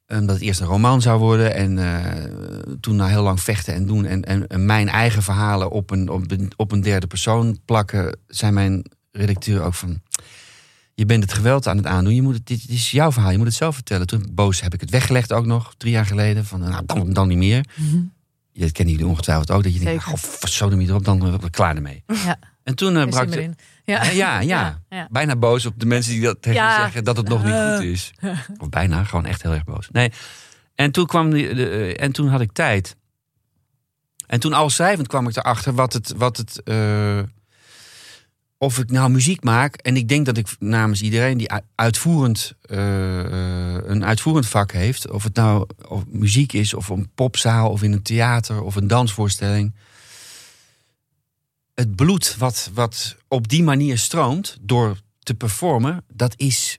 [0.09, 1.55] Omdat het eerst een roman zou worden.
[1.55, 4.05] En eh, toen na heel lang vechten en doen.
[4.05, 8.18] En, en, en mijn eigen verhalen op een, op, een, op een derde persoon plakken.
[8.26, 10.01] Zei mijn redacteur ook van...
[10.95, 12.14] Je bent het geweld aan het aandoen.
[12.14, 13.30] Je moet het, dit, is jouw verhaal.
[13.30, 14.07] Je moet het zelf vertellen.
[14.07, 15.74] Toen boos heb ik het weggelegd ook nog.
[15.76, 16.45] Drie jaar geleden.
[16.45, 17.64] Van nou, dan, dan niet meer.
[18.53, 19.62] Je kennen jullie ongetwijfeld ook.
[19.62, 20.18] Dat je denkt, Zeker.
[20.18, 21.05] goh, zo hem erop.
[21.05, 22.05] Dan ben ik klaar ermee.
[22.07, 22.38] Ja.
[22.62, 23.57] En toen eh, brak de, in.
[23.84, 24.05] Ja.
[24.05, 25.09] ja, ja, Ja.
[25.11, 28.12] Bijna boos op de mensen die dat tegen zeggen dat het nog niet goed is.
[28.62, 29.88] Of bijna, gewoon echt heel erg boos.
[29.90, 30.12] Nee.
[30.74, 32.96] En toen kwam die, de, eh, en toen had ik tijd.
[34.26, 37.20] En toen al schrijvend kwam ik erachter wat het, wat het eh,
[38.62, 39.76] of ik nou muziek maak.
[39.76, 45.10] En ik denk dat ik namens iedereen die uitvoerend eh, eh, een uitvoerend vak heeft,
[45.10, 48.86] of het nou of muziek is, of een popzaal, of in een theater, of een
[48.86, 49.74] dansvoorstelling
[51.74, 56.78] het bloed wat, wat op die manier stroomt door te performen, dat is.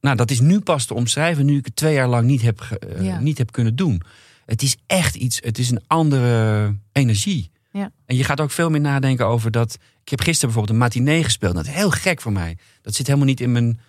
[0.00, 2.60] Nou, dat is nu pas te omschrijven, nu ik het twee jaar lang niet heb,
[2.60, 3.20] eh, Ja.
[3.20, 4.02] niet heb kunnen doen.
[4.46, 7.50] Het is echt iets, het is een andere energie.
[7.78, 7.90] Ja.
[8.06, 9.74] En je gaat ook veel meer nadenken over dat.
[10.02, 11.54] Ik heb gisteren bijvoorbeeld een matinee gespeeld.
[11.54, 12.58] Dat is heel gek voor mij.
[12.82, 13.80] Dat zit helemaal niet in mijn.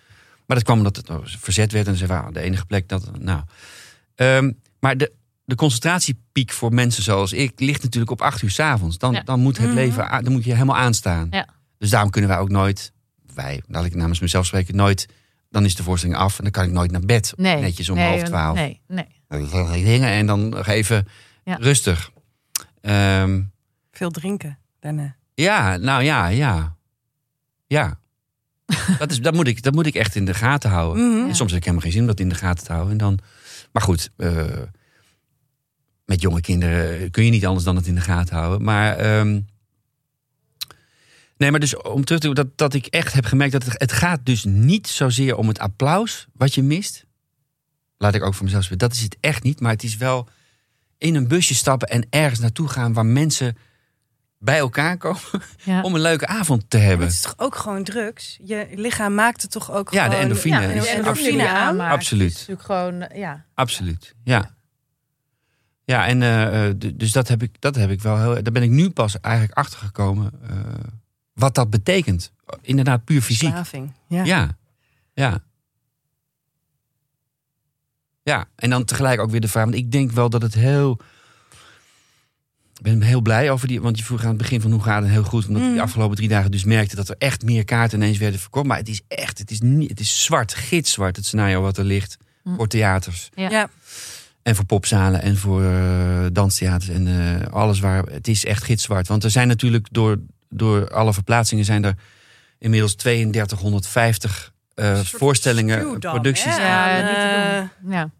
[0.46, 3.18] Maar dat kwam omdat het verzet werd en ze waren de enige plek dat.
[3.18, 3.42] Nou.
[4.14, 5.12] Ehm, maar de,
[5.44, 8.98] de concentratiepiek voor mensen zoals ik ligt natuurlijk op acht uur s'avonds.
[8.98, 9.20] Dan, Ja.
[9.22, 9.74] dan moet het Mhm.
[9.74, 11.26] leven, dan moet je helemaal aanstaan.
[11.30, 11.46] Ja.
[11.78, 12.92] Dus daarom kunnen wij ook nooit,
[13.34, 15.06] wij, laat ik namens mezelf spreken, nooit.
[15.50, 17.32] Dan is de voorstelling af en dan kan ik nooit naar bed.
[17.36, 17.60] Nee.
[17.60, 18.56] Netjes om nee, half twaalf.
[18.56, 19.06] Nee, nee.
[19.28, 21.06] Dan en dan nog even
[21.44, 21.56] Ja.
[21.60, 22.10] rustig.
[22.80, 23.42] Ehm,
[23.96, 25.16] Veel drinken daarna.
[25.34, 26.76] ja, nou ja, ja.
[27.66, 27.98] Ja.
[28.98, 31.10] dat, is, dat, moet ik, dat moet ik echt in de gaten houden.
[31.10, 31.28] Mhm.
[31.28, 32.92] En soms heb ik helemaal geen zin om dat in de gaten te houden.
[32.92, 33.18] En dan,
[33.72, 34.44] maar goed, eh,
[36.04, 38.62] met jonge kinderen kun je niet anders dan het in de gaten houden.
[38.62, 39.40] Maar, ehm,
[41.36, 43.92] nee, maar dus om terug te dat, dat ik echt heb gemerkt dat het, het
[43.92, 47.06] gaat dus niet zozeer om het applaus wat je mist.
[47.98, 48.88] Laat ik ook voor mezelf spreken.
[48.88, 49.60] Dat is het echt niet.
[49.60, 50.28] Maar het is wel
[50.98, 53.56] in een busje stappen en ergens naartoe gaan waar mensen
[54.46, 55.20] bij elkaar komen
[55.64, 55.80] Ja.
[55.86, 57.06] om een leuke avond te Maar hebben.
[57.06, 58.38] het is toch ook gewoon drugs?
[58.42, 60.22] Je lichaam maakt het toch ook Ja, de gewoon...
[60.22, 61.56] endorfine Ja, is de absoluut- endorfine aan.
[61.56, 61.92] aanmaakt.
[61.94, 62.28] Absoluut.
[62.32, 63.44] Het is natuurlijk gewoon, eh, ja.
[63.54, 64.54] Absoluut, ja.
[65.84, 68.32] Ja, en eh, eh, dus dat heb, ik, dat heb ik wel heel.
[68.42, 70.30] Daar ben ik nu pas eigenlijk achter gekomen.
[70.48, 70.56] eh,
[71.32, 72.32] wat dat betekent.
[72.60, 73.48] Inderdaad, puur fysiek.
[73.48, 73.92] Verslaving.
[74.08, 74.24] Ja.
[74.24, 74.56] Ja,
[75.14, 75.38] ja.
[78.22, 79.64] Ja, en dan tegelijk ook weer de vraag.
[79.64, 81.00] Want ik denk wel dat het heel.
[82.76, 83.80] Ik ben heel blij over die.
[83.80, 85.46] Want je vroeg aan het begin van hoe gaat het heel goed.
[85.46, 85.74] Omdat ik Mm.
[85.74, 88.66] die afgelopen drie dagen dus merkte dat er echt meer kaarten ineens werden verkocht.
[88.66, 89.38] Maar het is echt.
[89.38, 91.16] Het is, niet, het is zwart, gitzwart.
[91.16, 92.16] Het scenario wat er ligt.
[92.42, 92.56] Mm.
[92.56, 93.28] Voor theaters.
[93.34, 93.50] Ja.
[93.50, 93.68] Ja.
[94.42, 97.06] En voor popzalen en voor eh, danstheaters en
[97.42, 98.02] eh, alles waar.
[98.04, 99.08] Het is echt gitzwart.
[99.08, 100.16] Want er zijn natuurlijk door,
[100.48, 101.94] door alle verplaatsingen zijn er
[102.58, 106.56] inmiddels 3250 eh, Een soort voorstellingen, producties.
[106.56, 108.10] Ja, aan, niet te eh, Ja.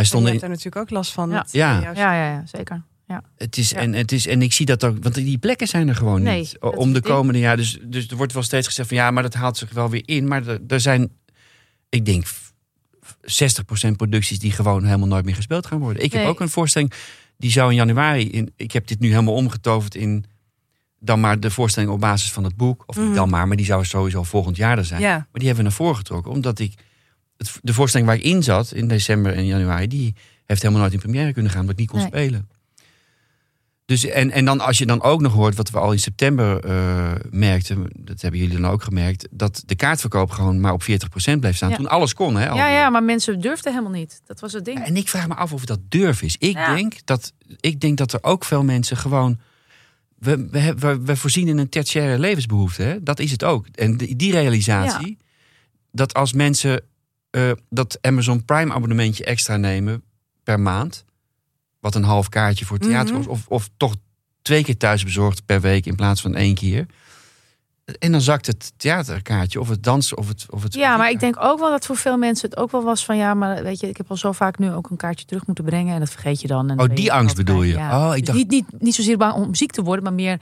[0.00, 1.30] Wij Je stonden hebt in, daar natuurlijk ook last van.
[1.30, 1.46] Ja.
[1.50, 1.80] Ja.
[1.82, 2.82] jouw- Ja, ja, ja, zeker.
[3.36, 3.76] het is, Ja.
[3.78, 6.38] en, het is, en ik zie dat ook, want die plekken zijn er gewoon Nee,
[6.38, 6.58] niet.
[6.60, 7.56] Om de komende jaar.
[7.56, 10.02] Dus, dus er wordt wel steeds gezegd van ja, maar dat haalt zich wel weer
[10.04, 10.28] in.
[10.28, 11.10] Maar er, er zijn,
[11.88, 12.26] ik denk,
[13.22, 16.02] 60% producties die gewoon helemaal nooit meer gespeeld gaan worden.
[16.02, 16.92] Ik heb ook een voorstelling
[17.36, 18.30] die zou in januari.
[18.30, 20.24] In, ik heb dit nu helemaal omgetoverd in
[20.98, 22.82] dan maar de voorstelling op basis van het boek.
[22.86, 23.14] Of niet Mhm.
[23.14, 25.00] dan maar, maar die zou sowieso volgend jaar er zijn.
[25.00, 25.16] Ja.
[25.16, 26.32] Maar die hebben we naar voren getrokken.
[26.32, 26.74] Omdat ik.
[27.40, 29.86] Het, de voorstelling waar ik in zat in december en januari.
[29.86, 30.14] die
[30.46, 31.60] heeft helemaal nooit in première kunnen gaan.
[31.60, 32.08] omdat ik niet kon Nee.
[32.08, 32.48] spelen.
[33.84, 36.64] Dus en, en dan als je dan ook nog hoort wat we al in september
[36.64, 37.90] eh, merkten.
[37.98, 39.28] dat hebben jullie dan ook gemerkt.
[39.30, 40.86] dat de kaartverkoop gewoon maar op 40%
[41.40, 41.70] bleef staan.
[41.70, 41.76] Ja.
[41.76, 42.36] Toen alles kon.
[42.36, 44.20] Hè, Ja, ja, maar mensen durfden helemaal niet.
[44.26, 44.78] Dat was het ding.
[44.84, 46.36] En ik vraag me af of dat durf is.
[46.38, 46.74] Ik, Ja.
[46.74, 49.38] denk, dat, ik denk dat er ook veel mensen gewoon.
[50.18, 52.82] We, we, we, we voorzien in een tertiaire levensbehoefte.
[52.82, 53.02] Hè?
[53.02, 53.66] Dat is het ook.
[53.74, 55.18] En die, die realisatie.
[55.92, 56.82] Dat als mensen
[57.30, 60.02] eh, dat Amazon Prime abonnementje extra nemen
[60.44, 61.04] per maand.
[61.80, 63.28] Wat een half kaartje voor theater Mhm.
[63.28, 63.94] Of, of toch
[64.42, 66.86] twee keer thuis bezorgd per week in plaats van één keer.
[67.98, 70.46] En dan zakt het theaterkaartje of het dansen of het...
[70.50, 72.82] Of het Ja, maar ik denk ook wel dat voor veel mensen het ook wel
[72.82, 75.24] was van ja, maar weet je, ik heb al zo vaak nu ook een kaartje
[75.26, 76.70] terug moeten brengen en dat vergeet je dan.
[76.70, 77.74] En Oh, die angst bedoel je?
[77.74, 78.08] ja.
[78.08, 80.40] Oh, ik Dus dacht- niet, niet, niet zozeer bang om ziek te worden, maar meer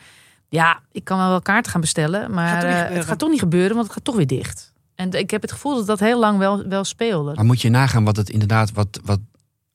[0.48, 3.38] ja, ik kan wel wel kaarten gaan bestellen, maar Gaat eh, het gaat toch niet
[3.40, 4.72] gebeuren, want het gaat toch weer dicht.
[4.98, 7.34] En ik heb het gevoel dat dat heel lang wel, wel speelde.
[7.34, 8.72] Maar moet je nagaan wat het inderdaad...
[8.72, 9.20] Wat, wat,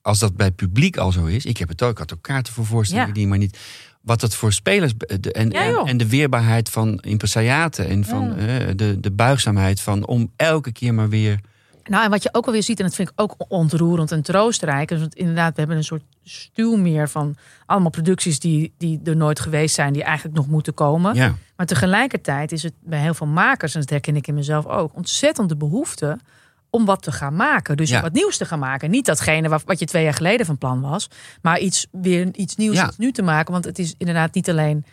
[0.02, 1.46] als dat bij publiek al zo is...
[1.46, 3.14] Ik heb het ook, ik had ook kaarten voor voorstellingen Ja.
[3.14, 3.60] die maar niet...
[4.02, 4.94] Wat dat voor spelers...
[5.20, 7.88] De, en, Ja, en, de weerbaarheid van impresariaten.
[7.88, 8.60] En van Ja.
[8.60, 11.40] eh, de, de buigzaamheid van om elke keer maar weer...
[11.84, 14.22] Nou, en wat je ook wel weer ziet, en dat vind ik ook ontroerend en
[14.22, 14.92] troostrijk.
[14.92, 19.16] is Want inderdaad, we hebben een soort stuw meer van allemaal producties die, die er
[19.16, 21.16] nooit geweest zijn, die eigenlijk nog moeten komen.
[21.16, 24.66] Ja, Maar tegelijkertijd is het bij heel veel makers, en dat herken ik in mezelf
[24.66, 26.18] ook, ontzettend de behoefte
[26.70, 27.78] om wat te gaan maken.
[27.78, 28.02] Dus Ja.
[28.02, 28.90] wat nieuws te gaan maken.
[28.92, 31.10] Niet datgene wat, wat je twee jaar geleden van plan was,
[31.42, 32.92] maar iets, weer iets nieuws Ja.
[32.98, 33.52] nu te maken.
[33.54, 34.86] Want het is inderdaad niet alleen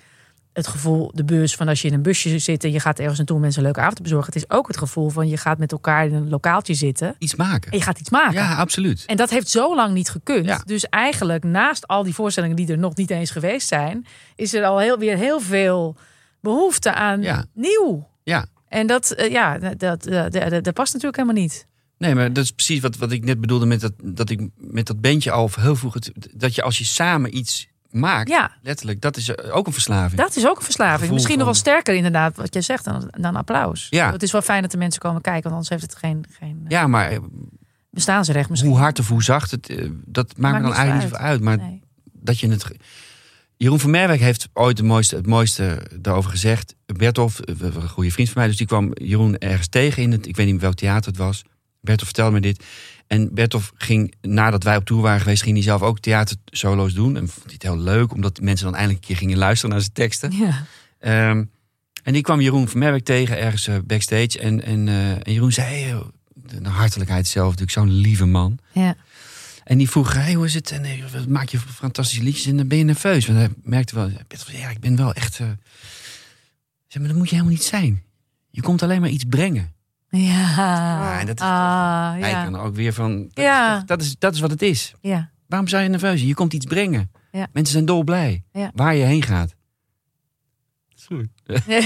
[0.52, 3.16] het gevoel, de bus van als je in een busje zit en je gaat ergens
[3.16, 4.32] naartoe om mensen een leuke avond te bezorgen.
[4.32, 7.34] Het is ook het gevoel van je gaat met elkaar in een lokaaltje zitten iets
[7.34, 7.70] maken.
[7.70, 8.34] en je gaat iets maken.
[8.34, 9.04] Ja, absoluut.
[9.06, 10.46] En dat heeft zo lang niet gekund.
[10.46, 10.62] Ja.
[10.64, 14.64] Dus eigenlijk, naast al die voorstellingen die er nog niet eens geweest zijn, is er
[14.64, 15.96] al heel, weer heel veel
[16.40, 17.44] behoefte aan Ja.
[17.54, 18.08] nieuw.
[18.22, 18.46] Ja.
[18.68, 21.66] En dat, eh, ja, dat, dat, dat, dat, dat past natuurlijk helemaal niet.
[21.98, 24.86] Nee, maar dat is precies wat, wat ik net bedoelde met dat, dat ik met
[24.86, 25.94] dat bandje al heel vroeg...
[25.94, 29.72] Het, dat je als je samen iets maakt, Ja, letterlijk, dat is eh, ook een
[29.72, 30.20] verslaving.
[30.20, 31.12] dat is ook een verslaving.
[31.12, 33.86] Misschien nog wel sterker inderdaad, wat jij zegt, dan, dan applaus.
[33.90, 34.12] Ja.
[34.12, 36.60] Het is wel fijn dat de mensen komen kijken, want anders heeft het geen, geen
[36.64, 37.18] eh, Ja, maar eh,
[37.90, 38.70] bestaansrecht misschien.
[38.70, 39.72] hoe hard of hoe zacht, het,
[40.04, 41.40] dat maakt me dan eigenlijk niet zoveel uit.
[41.40, 41.82] Maar Nee.
[42.12, 42.66] dat je het...
[43.56, 46.74] Jeroen van Merwijk heeft ooit het mooiste, het mooiste daarover gezegd.
[46.86, 50.26] Bertolf, een goede vriend van mij, dus die kwam Jeroen ergens tegen in het...
[50.26, 51.42] Ik weet niet welk theater het was.
[51.80, 52.64] Bertolf vertelde me dit.
[53.10, 55.42] En Bertolf ging, nadat wij op tour waren geweest...
[55.42, 57.16] ging hij zelf ook theatersolo's doen.
[57.16, 59.80] En vond hij het heel leuk, omdat mensen dan eindelijk een keer gingen luisteren naar
[59.80, 60.32] zijn teksten.
[60.36, 60.66] Ja.
[60.98, 61.44] Ehm,
[62.02, 64.38] en die kwam Jeroen van Merwijk tegen ergens eh, backstage.
[64.38, 66.02] En, en, eh, en Jeroen zei, hey,
[66.34, 68.58] de hartelijkheid zelf, natuurlijk zo'n lieve man.
[68.72, 68.96] Ja.
[69.64, 70.70] En die vroeg, hey, hoe is het?
[70.70, 73.26] En eh, wat maak je fantastische liedjes en dan ben je nerveus.
[73.26, 74.10] Want hij merkte wel,
[74.46, 75.38] ja, ik ben wel echt...
[75.40, 75.46] eh,
[76.86, 78.02] Zeg maar, dat moet je helemaal niet zijn.
[78.50, 79.72] Je komt alleen maar iets brengen.
[80.10, 81.18] Ja.
[81.20, 82.44] en dat is ah, Hij ja.
[82.44, 83.76] kan ook weer van, dat, Ja.
[83.78, 84.94] is, dat, is, dat is wat het is.
[85.00, 85.30] ja.
[85.46, 86.28] Waarom zou je nerveus zijn?
[86.28, 87.10] Je komt iets brengen.
[87.32, 87.46] Ja.
[87.52, 88.42] Mensen zijn dolblij.
[88.52, 88.70] Ja.
[88.74, 89.54] Waar je heen gaat.
[90.94, 91.28] Sorry.
[91.66, 91.80] Ja,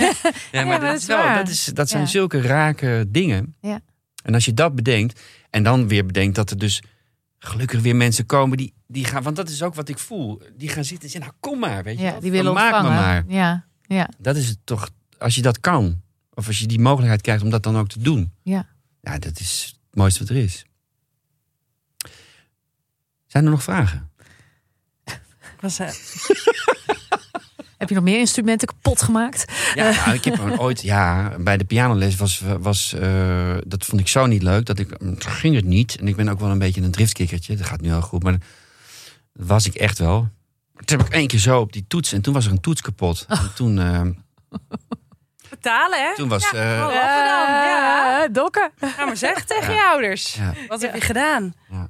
[0.52, 2.08] maar, maar dat, dat is wel, dat, is, dat zijn Ja.
[2.08, 3.56] zulke rake dingen.
[3.60, 3.80] Ja.
[4.22, 5.20] En als je dat bedenkt,
[5.50, 6.82] en dan weer bedenkt dat er dus
[7.38, 10.68] gelukkig weer mensen komen die, die gaan, want dat is ook wat ik voel, die
[10.68, 12.76] gaan zitten en zeggen, nou kom maar, weet je Ja, die willen Dan maak me
[12.88, 13.02] ontvangen.
[13.02, 13.24] maar.
[13.28, 16.02] Ja, ja, Dat is het toch, als je dat kan,
[16.34, 18.68] of als je die mogelijkheid krijgt om dat dan ook te doen, ja.
[19.00, 20.64] ja, dat is het mooiste wat er is.
[23.26, 24.10] Zijn er nog vragen?
[25.60, 25.88] Was, eh,
[27.78, 29.52] Heb je nog meer instrumenten kapot gemaakt?
[29.74, 34.08] Ja, nou, ik heb ooit, ja, bij de pianoles was, was eh, dat vond ik
[34.08, 35.96] zo niet leuk, dat ik, ging het niet.
[35.96, 38.32] En ik ben ook wel een beetje een driftkikkertje, dat gaat nu al goed, maar
[38.32, 40.28] dat was ik echt wel.
[40.84, 42.80] Toen heb ik één keer zo op die toets en toen was er een toets
[42.80, 43.26] kapot.
[43.28, 44.02] En toen, eh,
[45.64, 46.14] betalen, hè?
[46.14, 47.52] toen was, Oh, lappen dan.
[47.54, 48.28] Ja.
[48.28, 48.70] Dokken.
[48.80, 50.34] Ga maar zeggen tegen je ouders.
[50.34, 50.52] ja.
[50.68, 51.54] Wat heb je gedaan?
[51.68, 51.88] Ja.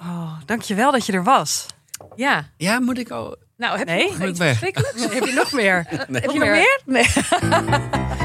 [0.00, 1.66] Oh, dankjewel dat je er was.
[2.16, 2.44] Ja.
[2.56, 3.36] ja, moet ik al...
[3.56, 4.12] Nou, heb je Nee?
[4.18, 4.48] nog iets weg?
[4.58, 5.02] verschrikkelijks?
[5.14, 5.86] heb je nog meer?
[6.08, 6.20] Nee.
[6.20, 6.80] Heb je nog meer?
[6.84, 7.06] Nee.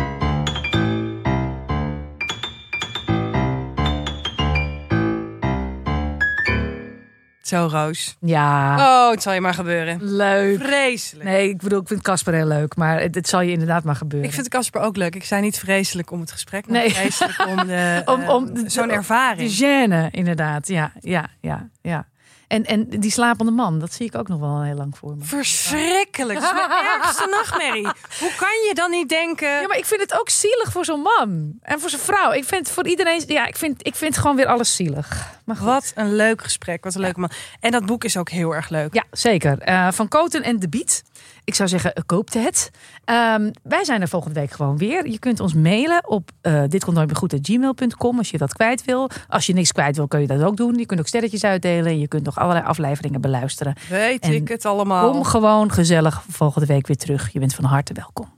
[7.46, 8.16] Zo, Roos.
[8.20, 9.98] Ja, Oh, het zal je maar gebeuren.
[10.16, 10.60] leuk.
[10.64, 11.30] Vreselijk.
[11.30, 13.96] Nee, ik bedoel, ik vind Casper heel leuk, maar het, het zal je inderdaad maar
[13.96, 14.30] gebeuren.
[14.30, 15.16] Ik vind Casper ook leuk.
[15.16, 16.89] Ik zei niet vreselijk om het gesprek, maar Nee.
[16.93, 19.52] vreselijk om, de, Om- eh, om- zo'n ervaring.
[19.52, 20.68] gêne, inderdaad.
[20.68, 22.08] Ja, ja, ja, ja.
[22.48, 25.24] En, en die slapende man, dat zie ik ook nog wel heel lang voor me.
[25.24, 26.39] Verschrikkelijk.
[26.39, 27.88] Dat is mijn ergste nachtmerrie.
[28.20, 29.50] Hoe kan je dan niet denken...
[29.50, 31.54] Ja, maar ik vind het ook zielig voor zo'n man.
[31.62, 32.32] En voor zijn vrouw.
[32.32, 33.24] Ik vind voor iedereen...
[33.28, 35.34] Ja, ik vind, ik vind gewoon weer alles zielig.
[35.46, 35.66] Maar goed.
[35.66, 36.84] Wat een leuk gesprek.
[36.84, 37.32] Wat een leuke man.
[37.60, 38.93] En dat boek is ook heel erg leuk.
[38.93, 39.60] Ja, zeker.
[39.60, 41.04] Eh, van Koten en De Biet.
[41.46, 42.72] Ik zou zeggen, eh, koopt het.
[43.06, 45.08] Ehm, wij zijn er volgende week gewoon weer.
[45.08, 48.54] Je kunt ons mailen op uh, dit komt nooit meer goed gmail.com als je dat
[48.54, 49.10] kwijt wil.
[49.28, 50.78] Als je niks kwijt wil, kun je dat ook doen.
[50.78, 52.00] Je kunt ook sterretjes uitdelen.
[52.00, 53.76] Je kunt nog allerlei afleveringen beluisteren.
[53.89, 55.12] Weet En ik het allemaal.
[55.12, 57.34] Kom gewoon gezellig volgende week weer terug.
[57.34, 58.35] Je bent van harte welkom.